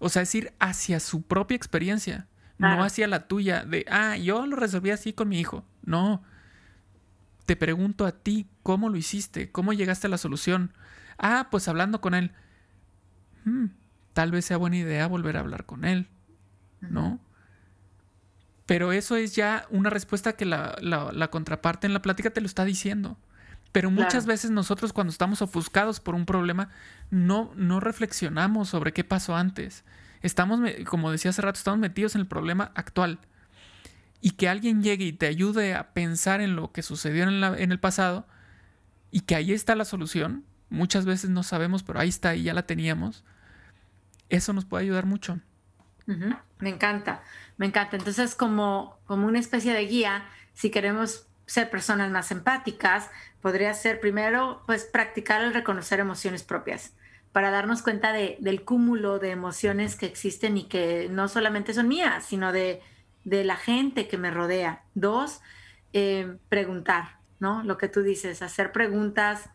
[0.00, 2.26] O sea, es ir hacia su propia experiencia.
[2.58, 5.64] No hacia la tuya de, ah, yo lo resolví así con mi hijo.
[5.82, 6.22] No.
[7.46, 9.50] Te pregunto a ti, ¿cómo lo hiciste?
[9.50, 10.74] ¿Cómo llegaste a la solución?
[11.16, 12.32] Ah, pues hablando con él.
[13.44, 13.68] Hmm,
[14.12, 16.08] tal vez sea buena idea volver a hablar con él.
[16.82, 17.18] ¿No?
[18.70, 22.46] Pero eso es ya una respuesta que la, la, contraparte en la plática te lo
[22.46, 23.18] está diciendo.
[23.72, 26.68] Pero muchas veces nosotros cuando estamos ofuscados por un problema,
[27.10, 29.82] no, no reflexionamos sobre qué pasó antes.
[30.22, 33.18] Estamos, como decía hace rato, estamos metidos en el problema actual.
[34.20, 37.72] Y que alguien llegue y te ayude a pensar en lo que sucedió en, en
[37.72, 38.28] el pasado
[39.10, 40.44] y que ahí está la solución.
[40.68, 43.24] Muchas veces no sabemos, pero ahí está y ya la teníamos.
[44.28, 45.40] Eso nos puede ayudar mucho.
[46.60, 47.22] Me encanta,
[47.56, 47.96] me encanta.
[47.96, 54.00] Entonces, como, como una especie de guía, si queremos ser personas más empáticas, podría ser
[54.00, 56.94] primero, pues, practicar el reconocer emociones propias
[57.32, 61.86] para darnos cuenta de, del cúmulo de emociones que existen y que no solamente son
[61.86, 62.82] mías, sino de
[63.24, 64.82] de la gente que me rodea.
[64.94, 65.40] Dos,
[65.92, 67.62] eh, preguntar, ¿no?
[67.62, 69.50] Lo que tú dices, hacer preguntas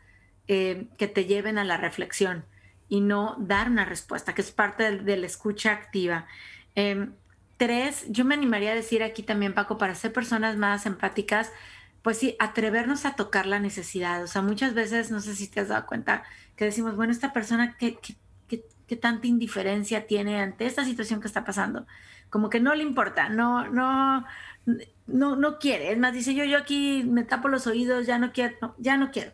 [0.48, 2.46] eh, que te lleven a la reflexión
[2.88, 6.28] y no dar una respuesta, que es parte de, la escucha activa.
[6.76, 7.14] Em,
[7.58, 11.52] tres, yo me animaría a decir aquí también, Paco, para ser personas más empáticas,
[12.02, 14.24] pues sí, atrevernos a tocar la necesidad.
[14.24, 16.24] O sea, muchas veces, no sé si te has dado cuenta,
[16.56, 17.98] que decimos, bueno, esta persona, ¿qué,
[18.48, 21.88] qué, tanta indiferencia tiene ante esta situación que está pasando?
[22.30, 24.26] Como que no le importa, no, no,
[25.08, 25.92] no, no quiere.
[25.92, 29.12] Es más, dice yo, yo aquí me tapo los oídos, ya no quiero, ya no
[29.12, 29.32] quiero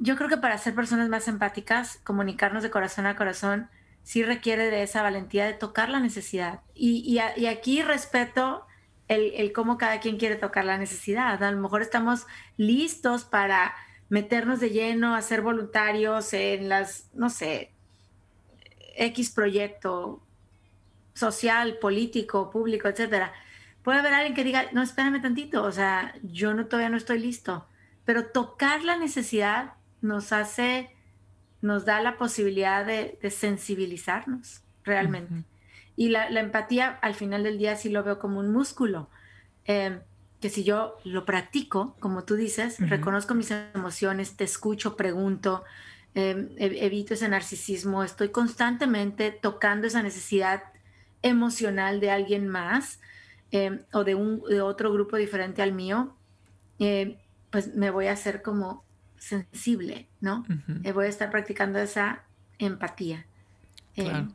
[0.00, 3.68] yo creo que para ser personas más empáticas, comunicarnos de corazón a corazón,
[4.04, 6.60] sí requiere de esa valentía de tocar la necesidad.
[6.72, 8.64] Y, aquí respeto
[9.08, 11.42] el, cómo cada quien quiere tocar la necesidad.
[11.42, 13.74] A lo mejor estamos listos para
[14.08, 17.72] meternos de lleno, a ser voluntarios en las, no sé,
[18.96, 20.22] X proyecto
[21.14, 23.32] social, político, público, etcétera.
[23.82, 27.18] Puede haber alguien que diga, no, espérame tantito, o sea, yo no, todavía no estoy
[27.18, 27.66] listo
[28.04, 30.93] pero tocar la necesidad nos hace,
[31.64, 35.44] nos da la posibilidad de, sensibilizarnos realmente.
[35.96, 39.08] Y la, empatía al final del día sí lo veo como un músculo,
[39.64, 40.00] em,
[40.40, 45.64] que si yo lo practico, como tú dices, reconozco mis emociones, te escucho, pregunto,
[46.14, 50.64] em, evito ese narcisismo, estoy constantemente tocando esa necesidad
[51.22, 53.00] emocional de alguien más
[53.52, 56.14] em, o de, un, de otro grupo diferente al mío
[57.54, 58.82] pues me voy a hacer como
[59.24, 60.44] sensible, ¿no?
[60.82, 62.22] Eh, voy a estar practicando esa
[62.58, 63.24] empatía.
[63.96, 64.28] Eh, claro.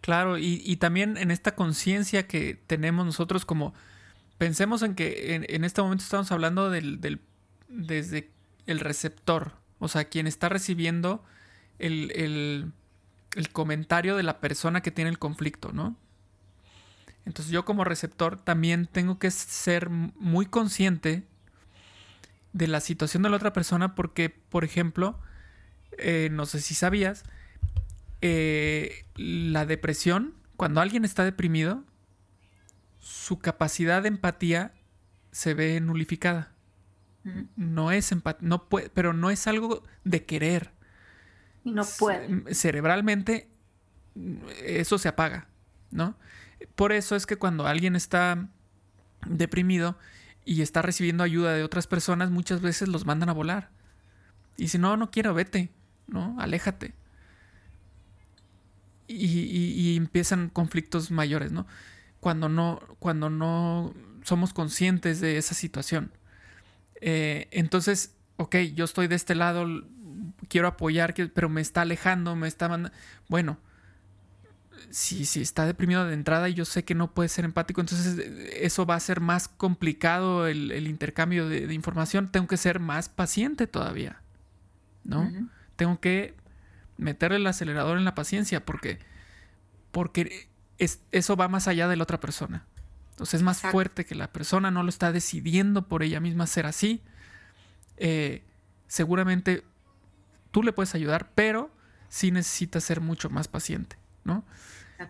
[0.00, 3.74] claro, y, también en esta conciencia que tenemos nosotros como,
[4.38, 7.20] pensemos en que en, este momento estamos hablando del,
[7.68, 8.30] desde
[8.66, 11.22] el receptor, o sea, quien está recibiendo
[11.78, 12.72] el,
[13.36, 15.96] el comentario de la persona que tiene el conflicto, ¿no?
[17.24, 21.24] Entonces yo como receptor también tengo que ser muy consciente
[22.52, 25.18] de la situación de la otra persona porque, por ejemplo,
[25.98, 27.24] eh, no sé si sabías,
[28.20, 31.84] eh, la depresión, cuando alguien está deprimido,
[32.98, 34.72] su capacidad de empatía
[35.30, 36.52] se ve nulificada.
[37.56, 40.72] No es empatía, no puede, pero no es algo de querer.
[41.64, 42.54] No puede.
[42.54, 43.48] Cerebralmente
[44.64, 45.48] eso se apaga,
[45.90, 46.16] ¿no?
[46.74, 48.48] Por eso es que cuando alguien está
[49.26, 49.98] deprimido,
[50.48, 53.68] y está recibiendo ayuda de otras personas, muchas veces los mandan a volar.
[54.56, 55.70] Y si no, no quiero, vete,
[56.06, 56.36] ¿no?
[56.40, 56.94] Aléjate.
[59.06, 61.66] Y, empiezan conflictos mayores, ¿no?
[62.20, 66.12] Cuando no, cuando no somos conscientes de esa situación.
[67.02, 69.66] Eh, entonces, ok, yo estoy de este lado,
[70.48, 72.96] quiero apoyar, pero me está alejando, me está mandando...
[73.28, 73.58] Bueno,
[74.90, 78.18] si, si está deprimido de entrada y yo sé que no puede ser empático, entonces
[78.18, 82.30] eh, eso va a ser más complicado el, intercambio de, información.
[82.30, 84.22] Tengo que ser más paciente todavía,
[85.04, 85.30] ¿no?
[85.76, 86.34] Tengo que
[86.96, 88.98] meterle el acelerador en la paciencia porque,
[89.92, 92.66] porque es, eso va más allá de la otra persona.
[93.10, 96.66] Entonces es más fuerte que la persona no lo está decidiendo por ella misma ser
[96.66, 97.02] así.
[97.96, 98.44] Eh,
[98.86, 99.64] seguramente
[100.50, 101.70] tú le puedes ayudar, pero
[102.08, 103.96] sí necesitas ser mucho más paciente,
[104.28, 104.44] ¿no?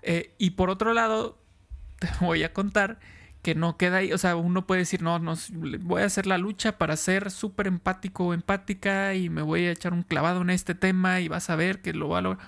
[0.02, 1.38] Eh, y por otro lado,
[1.98, 2.98] te voy a contar
[3.42, 5.34] que no queda ahí, o sea, uno puede decir, no, no,
[5.80, 9.70] voy a hacer la lucha para ser súper empático o empática y me voy a
[9.70, 12.46] echar un clavado en este tema y vas a ver que lo va a lograr.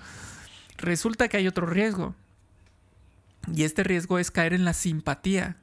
[0.77, 2.15] Resulta que hay otro riesgo.
[3.53, 5.57] Y este riesgo es caer en la simpatía.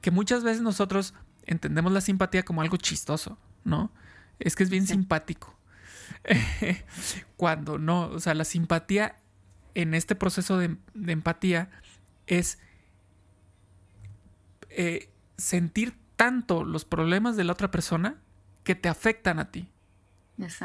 [0.00, 3.90] Que muchas veces nosotros entendemos la simpatía como algo chistoso, ¿no?
[4.38, 5.54] Es que es bien simpático.
[7.36, 9.16] Cuando no, o sea, la simpatía
[9.74, 11.70] en este proceso de, empatía
[12.26, 12.58] es
[14.68, 18.16] eh, sentir tanto los problemas de la otra persona
[18.64, 19.68] que te afectan a ti.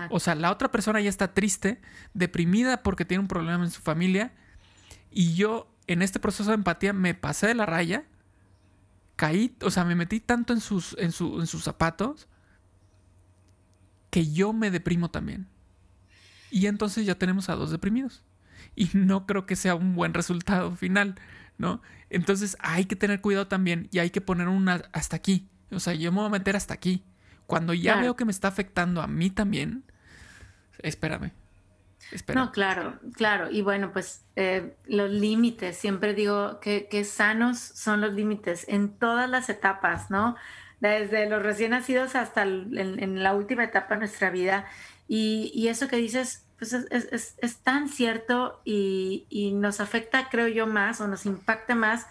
[0.09, 1.81] O sea, la otra persona ya está triste,
[2.13, 4.33] deprimida porque tiene un problema en su familia
[5.11, 8.05] y yo en este proceso de empatía me pasé de la raya,
[9.17, 12.27] caí, o sea, me metí tanto en sus, en, en sus zapatos
[14.09, 15.47] que yo me deprimo también.
[16.51, 18.23] Y entonces ya tenemos a dos deprimidos
[18.75, 21.15] y no creo que sea un buen resultado final,
[21.57, 21.81] ¿no?
[22.09, 25.49] Entonces hay que tener cuidado también y hay que poner una hasta aquí.
[25.71, 27.03] O sea, yo me voy a meter hasta aquí.
[27.47, 29.83] Cuando ya veo que me está afectando a mí también,
[30.79, 31.31] espérame.
[32.33, 33.49] No, claro, claro.
[33.51, 39.29] Y bueno, pues eh, los límites, siempre digo que, sanos son los límites en todas
[39.29, 40.35] las etapas, ¿no?
[40.79, 44.65] Desde los recién nacidos hasta en, la última etapa de nuestra vida.
[45.07, 51.01] Y, y eso que dices, pues es, tan cierto y, nos afecta, creo yo, más
[51.01, 52.07] o nos impacta más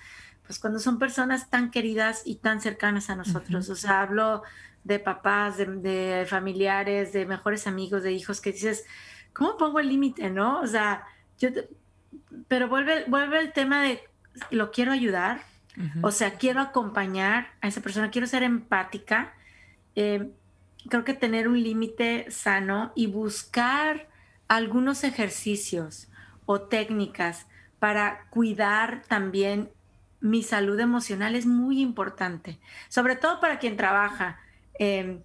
[0.46, 3.70] pues cuando son personas tan queridas y tan cercanas a nosotros.
[3.70, 4.42] O sea, hablo
[4.84, 8.84] de papás, de, familiares, de mejores amigos, de hijos, que dices,
[9.32, 10.60] ¿cómo pongo el límite, no?
[10.60, 11.04] O sea,
[11.38, 11.48] yo,
[12.46, 14.02] pero vuelve, vuelve el tema de,
[14.50, 15.40] lo quiero ayudar,
[16.02, 19.34] o sea, quiero acompañar a esa persona, quiero ser empática.
[19.96, 20.30] Eh,
[20.88, 24.08] creo que tener un límite sano y buscar
[24.48, 26.08] algunos ejercicios
[26.46, 27.46] o técnicas
[27.78, 29.70] para cuidar también
[30.20, 34.40] mi salud emocional es muy importante, sobre todo para quien trabaja
[34.78, 35.20] em,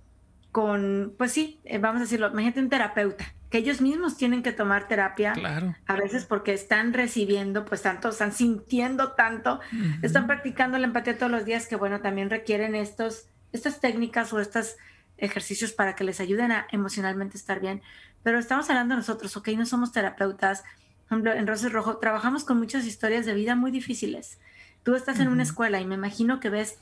[0.51, 4.51] con, pues sí, eh, vamos a decirlo, imagínate un terapeuta, que ellos mismos tienen que
[4.51, 5.75] tomar terapia, claro.
[5.87, 9.59] a veces porque están recibiendo, pues tanto, están sintiendo tanto,
[10.01, 14.39] están practicando la empatía todos los días, que bueno, también requieren estos, estas técnicas o
[14.39, 14.75] estos
[15.17, 17.81] ejercicios para que les ayuden a emocionalmente estar bien.
[18.23, 20.61] Pero estamos hablando nosotros, ok, no somos terapeutas.
[20.61, 24.39] Por ejemplo, en Roses Rojo trabajamos con muchas historias de vida muy difíciles.
[24.83, 26.77] Tú estás en una escuela y me imagino que ves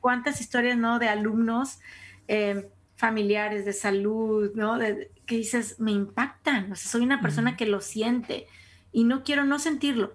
[0.00, 0.98] cuántas historias, ¿no?
[0.98, 1.78] De alumnos
[2.28, 4.78] eh, familiares, de salud, ¿no?
[4.78, 6.72] De, que dices, me impactan.
[6.72, 8.46] O sea, soy una persona que lo siente
[8.92, 10.14] y no quiero no sentirlo,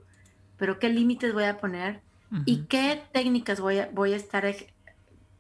[0.57, 2.01] pero qué límites voy a poner
[2.45, 4.45] y qué técnicas voy a, voy a estar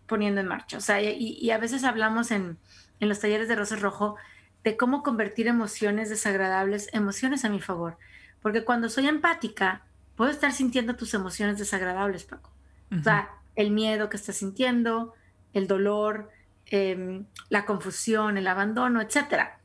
[0.05, 0.77] poniendo en marcha.
[0.77, 2.57] O sea, y, a veces hablamos en,
[2.99, 4.15] en los talleres de Roses Rojo
[4.65, 7.97] de cómo convertir emociones desagradables, emociones a mi favor.
[8.41, 9.83] Porque cuando soy empática,
[10.15, 12.51] puedo estar sintiendo tus emociones desagradables, Paco.
[12.91, 15.13] O sea, el miedo que estás sintiendo,
[15.53, 16.31] el dolor,
[16.65, 19.59] em, la confusión, el abandono, etcétera.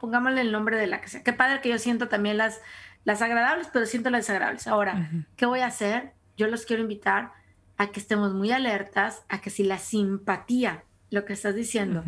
[0.00, 1.22] pongámosle el nombre de la que sea.
[1.22, 2.60] Qué padre que yo siento también las,
[3.04, 4.66] las agradables, pero siento las desagradables.
[4.66, 6.12] Ahora, ¿qué voy a hacer?
[6.36, 7.32] Yo los quiero invitar
[7.78, 12.04] a que estemos muy alertas, a que si la simpatía, lo que estás diciendo,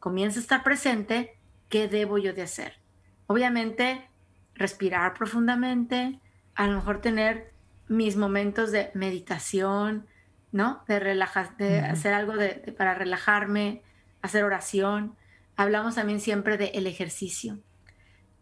[0.00, 1.37] comienza a estar presente,
[1.68, 2.74] ¿qué debo yo de hacer?
[3.26, 4.08] Obviamente,
[4.54, 6.20] respirar profundamente,
[6.54, 7.52] a lo mejor tener
[7.88, 10.06] mis momentos de meditación,
[10.52, 10.82] ¿no?
[10.86, 13.82] De relajar, de hacer algo de, para relajarme,
[14.22, 15.14] hacer oración.
[15.56, 17.58] Hablamos también siempre del el ejercicio,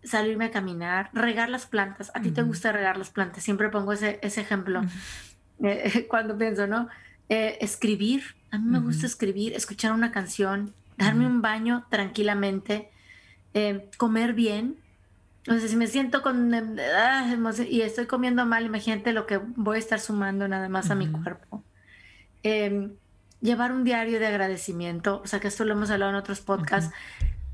[0.03, 2.11] salirme a caminar, regar las plantas.
[2.15, 4.83] A ti te gusta regar las plantas, siempre pongo ese, ese ejemplo
[5.63, 6.89] eh, cuando pienso, ¿no?
[7.29, 8.23] Eh, escribir,
[8.53, 12.91] a mí me gusta escribir, escuchar una canción, darme un baño tranquilamente,
[13.57, 14.77] eh, comer bien.
[15.49, 17.37] O sea, si me siento con ah,
[17.67, 21.11] y estoy comiendo mal, imagínate lo que voy a estar sumando nada más a mi
[21.11, 21.65] cuerpo.
[22.43, 22.93] Em,
[23.41, 26.93] llevar un diario de agradecimiento, o sea, que esto lo hemos hablado en otros podcasts.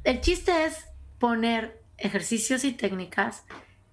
[0.02, 0.86] El chiste es
[1.20, 3.44] poner ejercicios y técnicas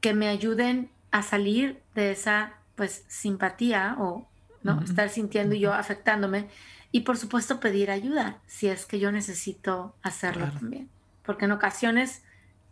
[0.02, 4.28] que me ayuden a salir de esa, pues, simpatía o,
[4.64, 4.82] ¿no?
[4.82, 6.48] Estar sintiendo y yo afectándome.
[6.92, 10.90] Y por supuesto pedir ayuda si es que yo necesito hacerlo también
[11.24, 12.24] porque en ocasiones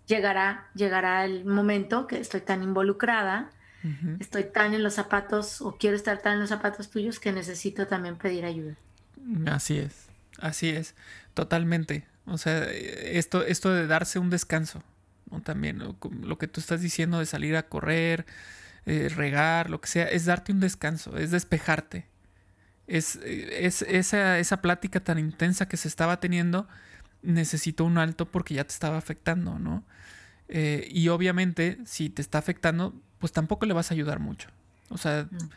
[0.07, 3.49] llegará, llegará el momento que estoy tan involucrada,
[4.19, 7.87] estoy tan en los zapatos o quiero estar tan en los zapatos tuyos que necesito
[7.87, 8.75] también pedir ayuda.
[9.45, 10.07] Así es,
[10.39, 10.93] así es,
[11.33, 12.05] totalmente.
[12.25, 14.83] O sea, esto, esto de darse un descanso,
[15.31, 15.41] ¿no?
[15.41, 18.25] También lo, que tú estás diciendo de salir a correr,
[18.85, 22.07] eh, regar, lo que sea, es darte un descanso, es despejarte.
[22.85, 26.67] Es, es esa, esa plática tan intensa que se estaba teniendo,
[27.21, 29.83] necesito un alto porque ya te estaba afectando, ¿no?
[30.47, 34.49] Eh, y obviamente, si te está afectando, pues tampoco le vas a ayudar mucho.
[34.89, 35.49] O sea, mm.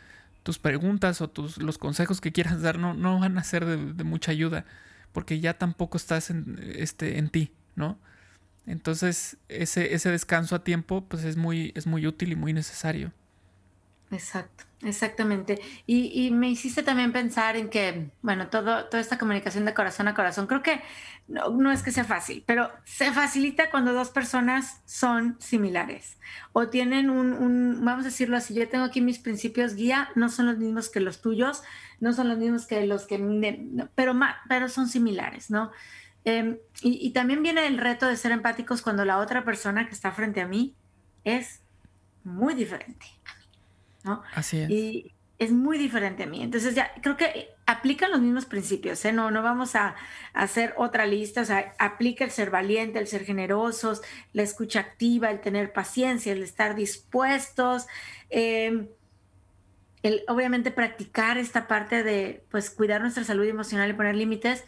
[0.43, 4.03] tus preguntas o tus, los consejos que quieras dar no, no van a ser de,
[4.03, 4.65] mucha ayuda,
[5.13, 7.97] porque ya tampoco estás en, este, en ti, ¿no?
[8.67, 13.11] Entonces, ese, ese descanso a tiempo, pues es muy, es muy útil y muy necesario.
[14.11, 14.65] Exacto.
[14.83, 15.61] Exactamente.
[15.85, 20.15] Y, me hiciste también pensar en que, bueno, todo, toda esta comunicación de corazón a
[20.15, 20.81] corazón, creo que
[21.27, 26.17] no, es que sea fácil, pero se facilita cuando dos personas son similares
[26.51, 30.47] o tienen un, vamos a decirlo así, yo tengo aquí mis principios guía, no son
[30.47, 31.61] los mismos que los tuyos,
[31.99, 33.17] no son los mismos que los que,
[33.95, 35.71] pero, pero son similares, ¿no?
[36.25, 40.11] Em, y también viene el reto de ser empáticos cuando la otra persona que está
[40.11, 40.75] frente a mí
[41.23, 41.61] es
[42.23, 43.07] muy diferente
[44.03, 44.23] ¿no?
[44.33, 44.69] Así es.
[44.69, 46.43] Y es muy diferente a mí.
[46.43, 49.11] Entonces ya creo que aplican los mismos principios, ¿eh?
[49.11, 49.95] No, no vamos a,
[50.33, 55.31] hacer otra lista, o sea, aplica el ser valiente, el ser generosos, la escucha activa,
[55.31, 57.87] el tener paciencia, el estar dispuestos,
[58.29, 58.87] em,
[60.03, 64.63] el obviamente practicar esta parte de pues cuidar nuestra salud emocional y poner límites,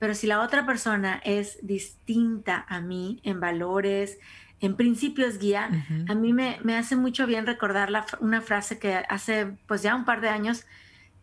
[0.00, 4.18] pero si la otra persona es distinta a mí en valores,
[4.60, 5.70] en principios guía,
[6.08, 7.90] a mí me, hace mucho bien recordar
[8.20, 10.64] una frase que hace pues ya un par de años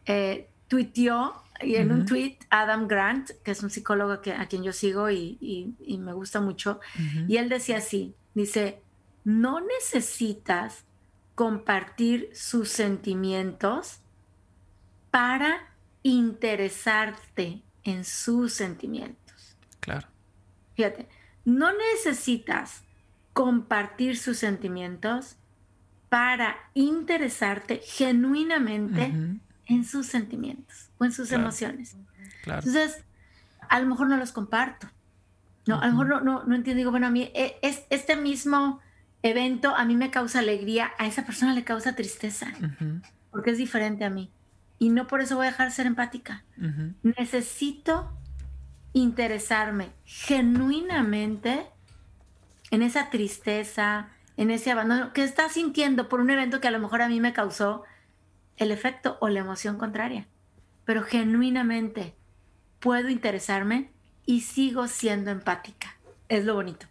[0.06, 4.64] eh, tuiteó y en un tweet Adam Grant, que es un psicólogo que, a quien
[4.64, 6.80] yo sigo y, me gusta mucho,
[7.28, 8.82] y él decía así, dice,
[9.24, 10.84] no necesitas
[11.36, 14.00] compartir sus sentimientos
[15.10, 15.70] para
[16.04, 19.58] interesarte en sus sentimientos.
[19.80, 20.08] Claro.
[20.76, 21.08] Fíjate,
[21.46, 22.84] no necesitas
[23.34, 25.38] compartir sus sentimientos
[26.10, 29.12] para interesarte genuinamente
[29.66, 31.96] en sus sentimientos o en sus emociones.
[32.46, 33.04] Entonces,
[33.68, 34.88] a lo mejor no los comparto.
[35.66, 36.78] No, a lo mejor no, no, no entiendo.
[36.78, 38.82] Digo, bueno, a mí e, es, este mismo
[39.24, 42.54] evento a mí me causa alegría, a esa persona le causa tristeza,
[43.32, 44.30] porque es diferente a mí.
[44.78, 46.44] Y no por eso voy a dejar de ser empática.
[47.02, 48.12] Necesito
[48.92, 51.66] interesarme genuinamente
[52.74, 56.80] en esa tristeza, en ese abandono que está sintiendo por un evento que a lo
[56.80, 57.84] mejor a mí me causó
[58.58, 60.26] el efecto o la emoción contraria.
[60.84, 62.16] Pero genuinamente
[62.80, 63.92] puedo interesarme
[64.26, 65.96] y sigo siendo empática.
[66.30, 66.88] Es lo bonito.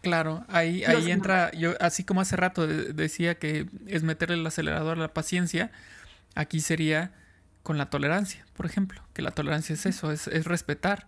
[0.00, 4.98] Claro, ahí, ahí entra, yo así como hace rato decía que es meterle el acelerador
[4.98, 5.70] a la paciencia,
[6.34, 7.12] aquí sería
[7.62, 11.06] con la tolerancia, por ejemplo, que la tolerancia es eso, es, respetar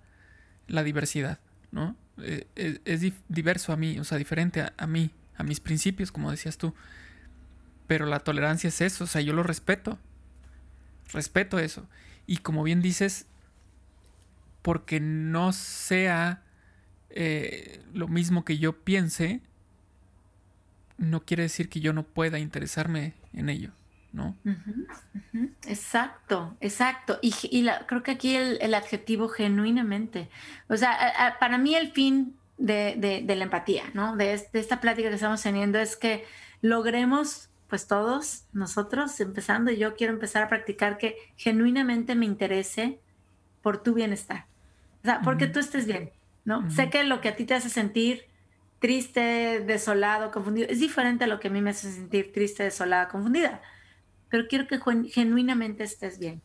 [0.68, 1.40] la diversidad,
[1.72, 1.96] ¿no?
[2.18, 2.46] Eh,
[2.84, 6.58] es, diverso a mí, o sea, diferente a, a, mí, a mis principios, como decías
[6.58, 6.74] tú.
[7.86, 9.98] Pero la tolerancia es eso, o sea, yo lo respeto,
[11.12, 11.86] respeto eso.
[12.26, 13.26] Y como bien dices,
[14.64, 16.42] porque no sea
[17.10, 19.42] eh, lo mismo que yo piense,
[20.96, 23.72] no quiere decir que yo no pueda interesarme en ello,
[24.14, 24.36] ¿no?
[25.66, 27.18] Exacto, exacto.
[27.20, 27.32] Y,
[27.86, 30.30] creo que aquí el, adjetivo genuinamente,
[30.68, 34.16] o sea, para mí el fin de, la empatía, ¿no?
[34.16, 36.24] De, de, esta plática que estamos teniendo es que
[36.62, 43.00] logremos, pues todos nosotros, empezando, yo quiero empezar a practicar que genuinamente me interese
[43.62, 44.46] por tu bienestar.
[45.02, 46.10] O sea, porque tú estés bien,
[46.44, 46.70] ¿no?
[46.70, 48.26] Sé que lo que a ti te hace sentir
[48.78, 53.08] triste, desolado, confundido, es diferente a lo que a mí me hace sentir triste, desolada,
[53.08, 53.60] confundida.
[54.34, 54.80] Pero quiero que
[55.12, 56.42] genuinamente estés bien.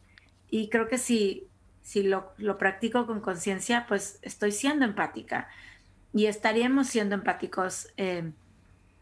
[0.48, 1.48] Y creo que si,
[1.82, 5.50] si lo, lo practico con conciencia, pues estoy siendo empática.
[6.14, 8.32] Y estaríamos siendo empáticos eh,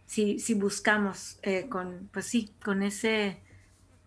[0.06, 3.42] si, si, buscamos eh, con, pues sí, con ese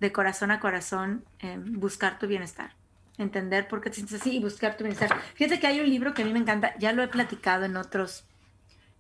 [0.01, 2.75] de corazón a corazón, eh, buscar tu bienestar
[3.19, 5.11] entender por qué te sientes así y buscar tu bienestar.
[5.35, 7.77] Fíjate que hay un libro que a mí me encanta, ya lo he platicado en
[7.77, 8.25] otros,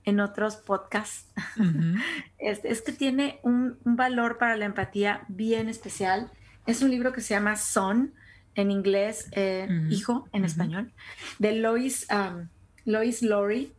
[0.05, 1.27] en otros podcasts.
[2.39, 6.31] es, que tiene un, valor para la empatía bien especial.
[6.67, 8.13] Es un libro que se llama Son,
[8.55, 10.93] en inglés, eh, Hijo, en español,
[11.39, 12.49] de Lois, um,
[12.85, 13.73] Lois Lowry.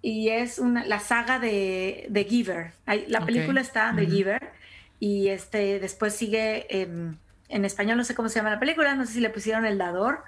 [0.00, 2.72] Y es una, la saga de, de Giver.
[3.08, 4.52] la película está de Giver
[5.00, 6.66] y este, después sigue...
[6.70, 7.16] Em,
[7.48, 9.78] en español no sé cómo se llama la película, no sé si le pusieron El
[9.78, 10.22] Dador,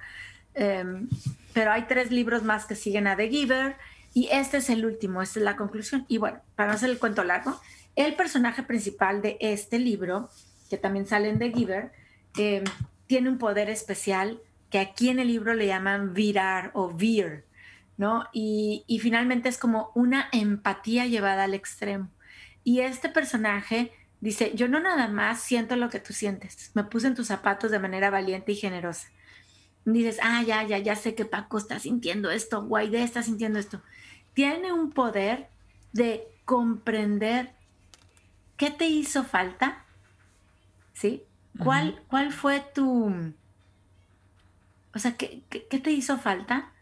[0.55, 1.09] em,
[1.53, 3.77] pero hay tres libros más que siguen a The Giver
[4.13, 6.05] y este es el último, esta es la conclusión.
[6.09, 7.61] Y bueno, para no hacer el cuento largo,
[7.97, 10.29] el personaje principal de este libro,
[10.69, 11.93] que también sale en The Giver,
[12.37, 12.65] em,
[13.07, 14.41] tiene un poder especial
[14.71, 17.45] que aquí en el libro le llaman virar o vir,
[17.97, 18.25] ¿no?
[18.33, 22.09] Y, y finalmente es como una empatía llevada al extremo.
[22.63, 27.07] Y este personaje Dice, yo no nada más siento lo que tú sientes, me puse
[27.07, 29.09] en tus zapatos de manera valiente y generosa.
[29.87, 33.83] Dices, ah, ya, ya, ya sé que Paco está sintiendo esto, Guaidé está sintiendo esto.
[34.41, 35.49] Tiene un poder
[35.93, 37.51] de comprender
[38.57, 39.84] qué te hizo falta,
[40.95, 41.24] ¿sí?
[41.59, 43.34] ¿Cuál, cuál fue tu...
[44.95, 46.72] O sea, ¿qué, ¿qué, te hizo falta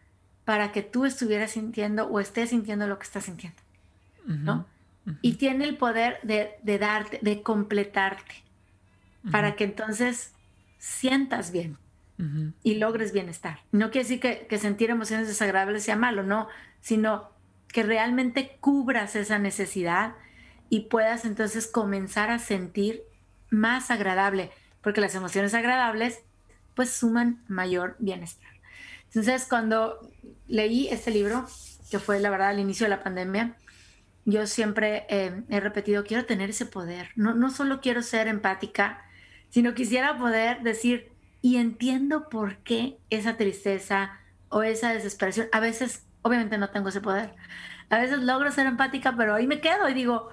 [0.45, 3.61] para que tú estuvieras sintiendo o estés sintiendo lo que estás sintiendo?
[4.25, 4.65] ¿No?
[5.21, 8.35] y tiene el poder de, darte, de completarte,
[9.33, 10.31] para que entonces
[10.77, 11.77] sientas bien
[12.63, 13.59] y logres bienestar.
[13.73, 16.47] No quiere decir que, sentir emociones desagradables sea malo, no,
[16.79, 17.37] sino
[17.71, 20.15] que realmente cubras esa necesidad
[20.69, 23.03] y puedas entonces comenzar a sentir
[23.49, 24.51] más agradable,
[24.81, 26.19] porque las emociones agradables
[26.75, 28.49] pues suman mayor bienestar.
[29.07, 29.99] Entonces, cuando
[30.47, 31.45] leí este libro,
[31.89, 33.55] que fue la verdad al inicio de la pandemia,
[34.25, 37.09] yo siempre eh, he repetido, quiero tener ese poder.
[37.15, 39.01] No, no solo quiero ser empática,
[39.49, 41.11] sino quisiera poder decir,
[41.41, 47.01] y entiendo por qué esa tristeza o esa desesperación, a veces, obviamente no tengo ese
[47.01, 47.33] poder,
[47.89, 50.29] a veces logro ser empática, pero ahí me quedo y digo,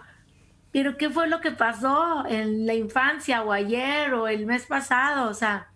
[0.73, 5.31] pero ¿qué fue lo que pasó en la infancia o ayer o el mes pasado?
[5.31, 5.71] O sea,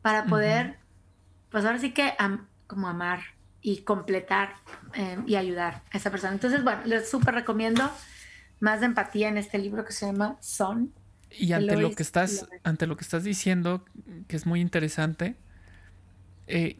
[0.00, 0.78] para poder,
[1.50, 2.14] pues ahora sí que
[2.66, 3.20] como amar
[3.60, 4.54] y completar
[4.94, 6.32] eh, y ayudar a esa persona.
[6.32, 7.90] Entonces, bueno, les súper recomiendo
[8.60, 10.92] más de empatía en este libro que se llama Son.
[11.30, 13.84] Y ante lo que estás, ante lo que estás diciendo,
[14.28, 15.36] que es muy interesante,
[16.46, 16.78] eh,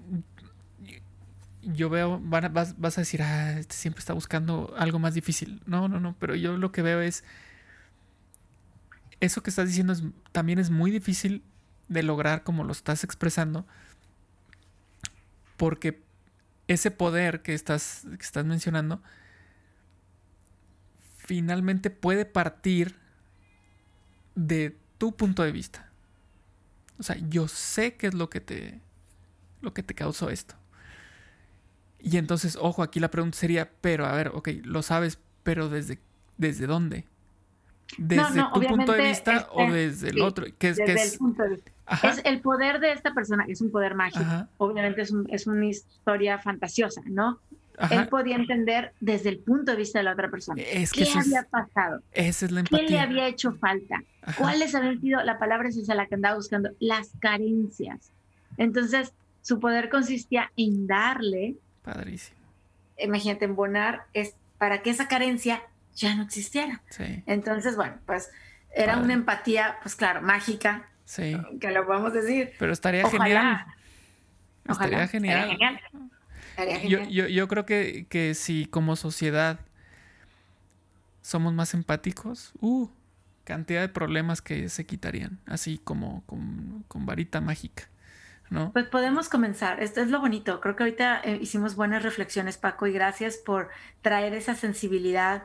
[1.63, 5.63] yo veo, vas, vas, a decir, ah, este siempre está buscando algo más difícil.
[5.67, 7.25] No, no, no, pero yo lo que veo es,
[9.21, 10.03] eso que estás diciendo es,
[10.33, 11.43] también es muy difícil
[11.89, 13.67] de lograr como lo estás expresando,
[15.57, 16.03] porque
[16.69, 19.03] ese poder que estás, que estás mencionando
[21.17, 22.97] finalmente puede partir
[24.35, 25.91] de tu punto de vista.
[26.99, 28.81] O sea, yo sé qué es lo que te
[29.61, 30.55] lo que te causó esto.
[32.01, 35.99] Y entonces, ojo, aquí la pregunta sería, pero a ver, ok, lo sabes, pero desde
[36.39, 37.05] desde dónde?
[37.99, 40.47] ¿Desde tu punto de vista o desde el otro?
[40.59, 41.73] ¿Qué es, desde el punto de vista.
[42.03, 44.25] Es el poder de esta persona, es un poder mágico.
[44.59, 47.41] Obviamente es, es, una historia fantasiosa, ¿no?
[47.91, 50.63] Él podía entender desde el punto de vista de la otra persona.
[50.63, 52.03] ¿Qué había pasado?
[52.13, 52.87] Esa es la empatía.
[52.87, 54.03] ¿Qué le había hecho falta?
[54.37, 58.13] ¿Cuáles habían sido, la palabra es esa la que andaba buscando, las carencias?
[58.57, 61.57] Entonces, su poder consistía en darle.
[61.93, 62.39] Padrísimo.
[62.99, 65.63] Imagínate, embonar es para que esa carencia
[65.95, 66.83] ya no existiera.
[66.91, 67.23] Sí.
[67.27, 68.31] Entonces, bueno, pues
[68.75, 70.89] era una empatía, pues claro, mágica.
[71.05, 71.37] Sí.
[71.61, 72.53] Que lo podemos decir.
[72.59, 73.65] Pero estaría genial.
[74.69, 75.51] Estaría genial.
[75.51, 75.81] genial.
[76.89, 79.61] Yo, yo, yo, creo que, que, si como sociedad
[81.23, 82.89] somos más empáticos, uh,
[83.45, 87.89] cantidad de problemas que se quitarían, así como con, con varita mágica.
[88.51, 88.73] ¿No?
[88.73, 89.83] Pues podemos comenzar.
[89.83, 90.61] Esto es lo bonito.
[90.61, 93.69] Creo que ahorita eh, hicimos buenas reflexiones, Paco, y gracias por
[94.01, 95.45] traer esa sensibilidad.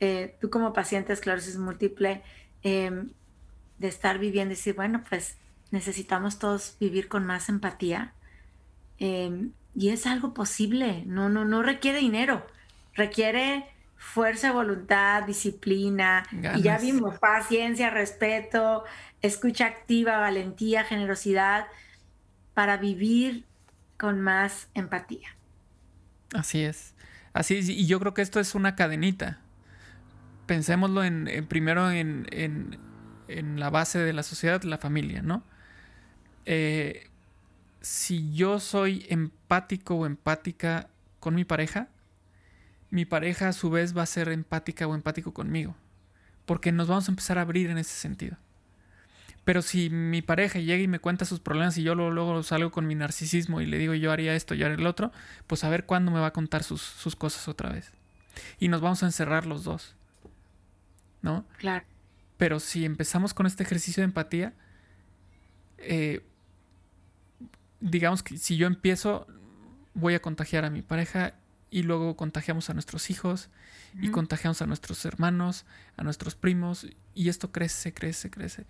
[0.00, 2.22] Eh, tú como paciente de esclerosis múltiple,
[2.62, 3.10] em,
[3.78, 5.36] de estar viviendo y decir, bueno, pues
[5.70, 8.14] necesitamos todos vivir con más empatía.
[8.98, 12.46] Em, y es algo posible, no, no, no requiere dinero,
[12.94, 16.24] requiere fuerza, voluntad, disciplina,
[16.56, 18.84] y ya vimos paciencia, respeto,
[19.22, 21.66] escucha activa, valentía, generosidad,
[22.58, 23.44] para vivir
[23.96, 25.28] con más empatía.
[26.34, 26.92] Así es,
[27.32, 29.38] así es, y yo creo que esto es una cadenita.
[30.46, 35.44] Pensémoslo en, primero en, en, la base de la sociedad, la familia, ¿no?
[36.46, 37.08] Eh,
[37.80, 40.88] si yo soy empático o empática
[41.20, 41.86] con mi pareja,
[42.90, 45.76] mi pareja a su vez va a ser empática o empático conmigo.
[46.44, 48.36] Porque nos vamos a empezar a abrir en ese sentido.
[49.48, 52.86] Pero si mi pareja llega y me cuenta sus problemas y yo luego, salgo con
[52.86, 55.10] mi narcisismo y le digo yo haría esto, yo haría el otro,
[55.46, 57.90] pues a ver cuándo me va a contar sus, sus cosas otra vez.
[58.60, 59.96] Y nos vamos a encerrar los dos.
[61.22, 61.46] ¿No?
[61.56, 61.86] Claro.
[62.36, 64.52] Pero si empezamos con este ejercicio de empatía,
[65.78, 66.22] eh,
[67.80, 69.26] digamos que si yo empiezo,
[69.94, 71.32] voy a contagiar a mi pareja
[71.70, 73.48] y luego contagiamos a nuestros hijos
[73.94, 75.64] y contagiamos a nuestros hermanos,
[75.96, 78.66] a nuestros primos y esto crece, crece, crece.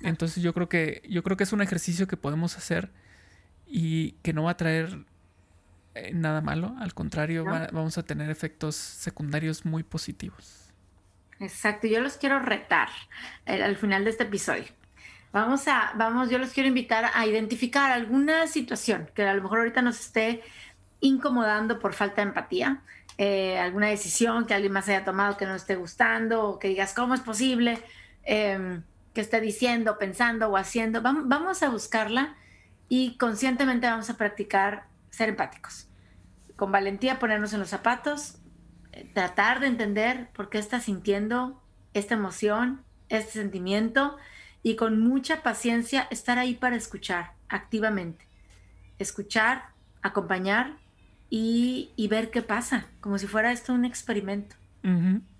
[0.00, 2.90] Entonces yo creo que yo creo que es un ejercicio que podemos hacer
[3.66, 5.04] y que no va a traer
[5.94, 10.70] eh, nada malo, al contrario, vamos a tener efectos secundarios muy positivos.
[11.40, 12.88] Exacto, yo los quiero retar
[13.46, 14.66] eh, al final de este episodio.
[15.32, 19.58] Vamos a, vamos, yo los quiero invitar a identificar alguna situación que a lo mejor
[19.58, 20.42] ahorita nos esté
[21.00, 22.82] incomodando por falta de empatía,
[23.18, 26.94] eh, alguna decisión que alguien más haya tomado que no esté gustando, o que digas,
[26.94, 27.78] ¿cómo es posible
[28.22, 28.82] em,
[29.18, 31.02] que esté diciendo, pensando o haciendo?
[31.02, 32.36] Vamos, a buscarla
[32.88, 35.88] y conscientemente vamos a practicar ser empáticos.
[36.54, 38.38] Con valentía ponernos en los zapatos,
[38.92, 41.60] eh, tratar de entender por qué está sintiendo
[41.94, 44.16] esta emoción, este sentimiento
[44.62, 48.24] y con mucha paciencia estar ahí para escuchar activamente.
[49.00, 50.76] Escuchar, acompañar
[51.28, 54.54] y, ver qué pasa, como si fuera esto un experimento.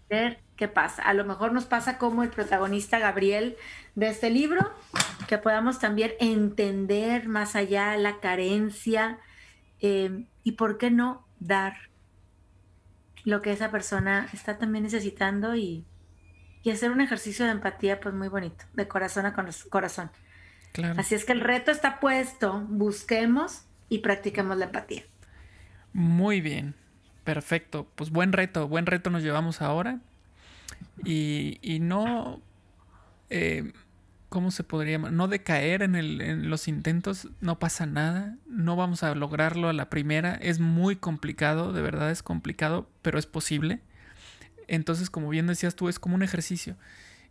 [0.08, 1.02] Ver qué pasa.
[1.02, 3.56] A lo mejor nos pasa como el protagonista Gabriel
[3.94, 4.70] de este libro,
[5.26, 9.18] que podamos también entender más allá la carencia
[9.80, 11.74] eh, y por qué no dar
[13.24, 15.84] lo que esa persona está también necesitando y,
[16.62, 19.34] y hacer un ejercicio de empatía pues muy bonito, de corazón a
[19.68, 20.10] corazón.
[20.96, 25.02] Así es que el reto está puesto, busquemos y practiquemos la empatía.
[25.92, 26.74] Muy bien,
[27.28, 27.86] perfecto.
[27.94, 30.00] Pues buen reto, buen reto nos llevamos ahora.
[31.04, 32.40] Y, y no,
[33.28, 33.74] eh,
[34.30, 35.12] ¿cómo se podría llamar?
[35.12, 39.74] No decaer en, el, en los intentos, no pasa nada, no vamos a lograrlo a
[39.74, 43.82] la primera, es muy complicado, de verdad es complicado, pero es posible.
[44.66, 46.78] Entonces, como bien decías tú, es como un ejercicio.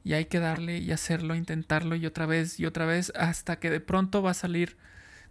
[0.03, 3.71] Y hay que darle y hacerlo, intentarlo y otra vez y otra vez hasta que
[3.71, 4.77] de pronto va a salir,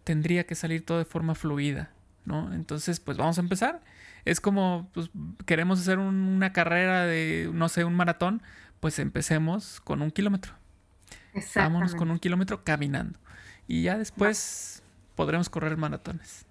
[0.02, 1.92] tendría que salir todo de forma fluida,
[2.24, 2.52] ¿no?
[2.52, 3.80] Entonces, pues vamos a empezar.
[4.26, 5.08] Es como, pues,
[5.46, 8.42] queremos hacer una carrera de, no sé, un maratón,
[8.80, 10.52] pues empecemos con un kilómetro.
[11.54, 13.18] Vámonos con un kilómetro caminando.
[13.66, 14.82] Y ya después
[15.14, 16.44] podremos correr maratones.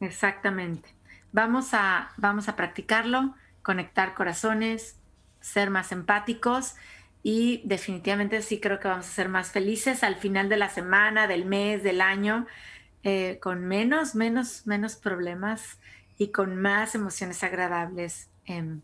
[0.00, 0.94] Exactamente.
[1.32, 4.96] Vamos a, vamos a practicarlo conectar corazones,
[5.40, 6.74] ser más empáticos
[7.22, 11.26] y definitivamente sí creo que vamos a ser más felices al final de la semana,
[11.26, 12.46] del mes, del año,
[13.04, 15.78] eh, con menos, menos, menos problemas
[16.22, 18.80] y con más emociones agradables em,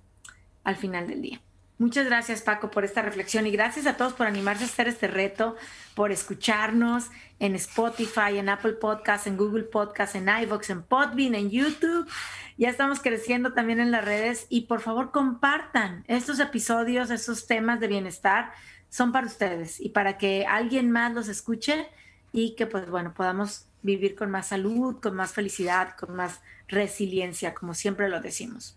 [0.64, 1.40] al final del día.
[1.78, 5.06] Muchas gracias Paco por esta reflexión y gracias a todos por animarse a hacer este
[5.06, 5.54] reto,
[5.94, 7.06] por escucharnos
[7.38, 12.10] en Spotify, en Apple Podcasts, en Google Podcasts, en iVoox, en Podbean, en YouTube.
[12.56, 17.78] Ya estamos creciendo también en las redes y por favor compartan estos episodios, estos temas
[17.78, 18.50] de bienestar
[18.88, 21.86] son para ustedes y para que alguien más los escuche
[22.32, 27.54] y que pues bueno, podamos vivir con más salud, con más felicidad, con más resiliencia,
[27.54, 28.76] como siempre lo decimos.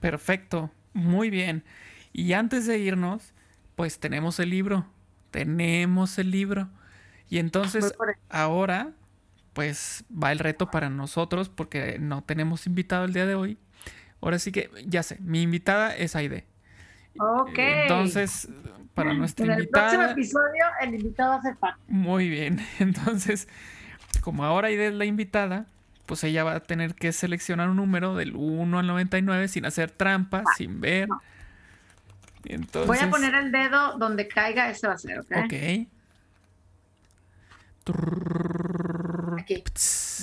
[0.00, 1.64] Perfecto, muy bien.
[2.12, 3.32] Y antes de irnos,
[3.76, 4.86] pues tenemos el libro,
[5.30, 6.68] tenemos el libro.
[7.28, 7.94] Y entonces
[8.28, 8.92] ahora,
[9.52, 13.58] pues va el reto para nosotros porque no tenemos invitado el día de hoy.
[14.20, 16.44] Ahora sí que, ya sé, mi invitada es Aide.
[17.18, 17.58] Ok.
[17.58, 18.48] Entonces,
[18.94, 19.94] para nuestra invitada.
[19.94, 21.78] En el próximo episodio, el invitado ser Paco.
[21.86, 22.60] Muy bien.
[22.78, 23.48] Entonces,
[24.22, 25.66] como ahora Aide es la invitada,
[26.08, 29.90] pues ella va a tener que seleccionar un número del 1 al 99 sin hacer
[29.90, 31.06] trampa, sin ver.
[32.86, 35.32] Voy a poner el dedo donde caiga, ese va a ser, ¿ok?
[35.44, 35.52] Ok.
[39.38, 39.62] Aquí.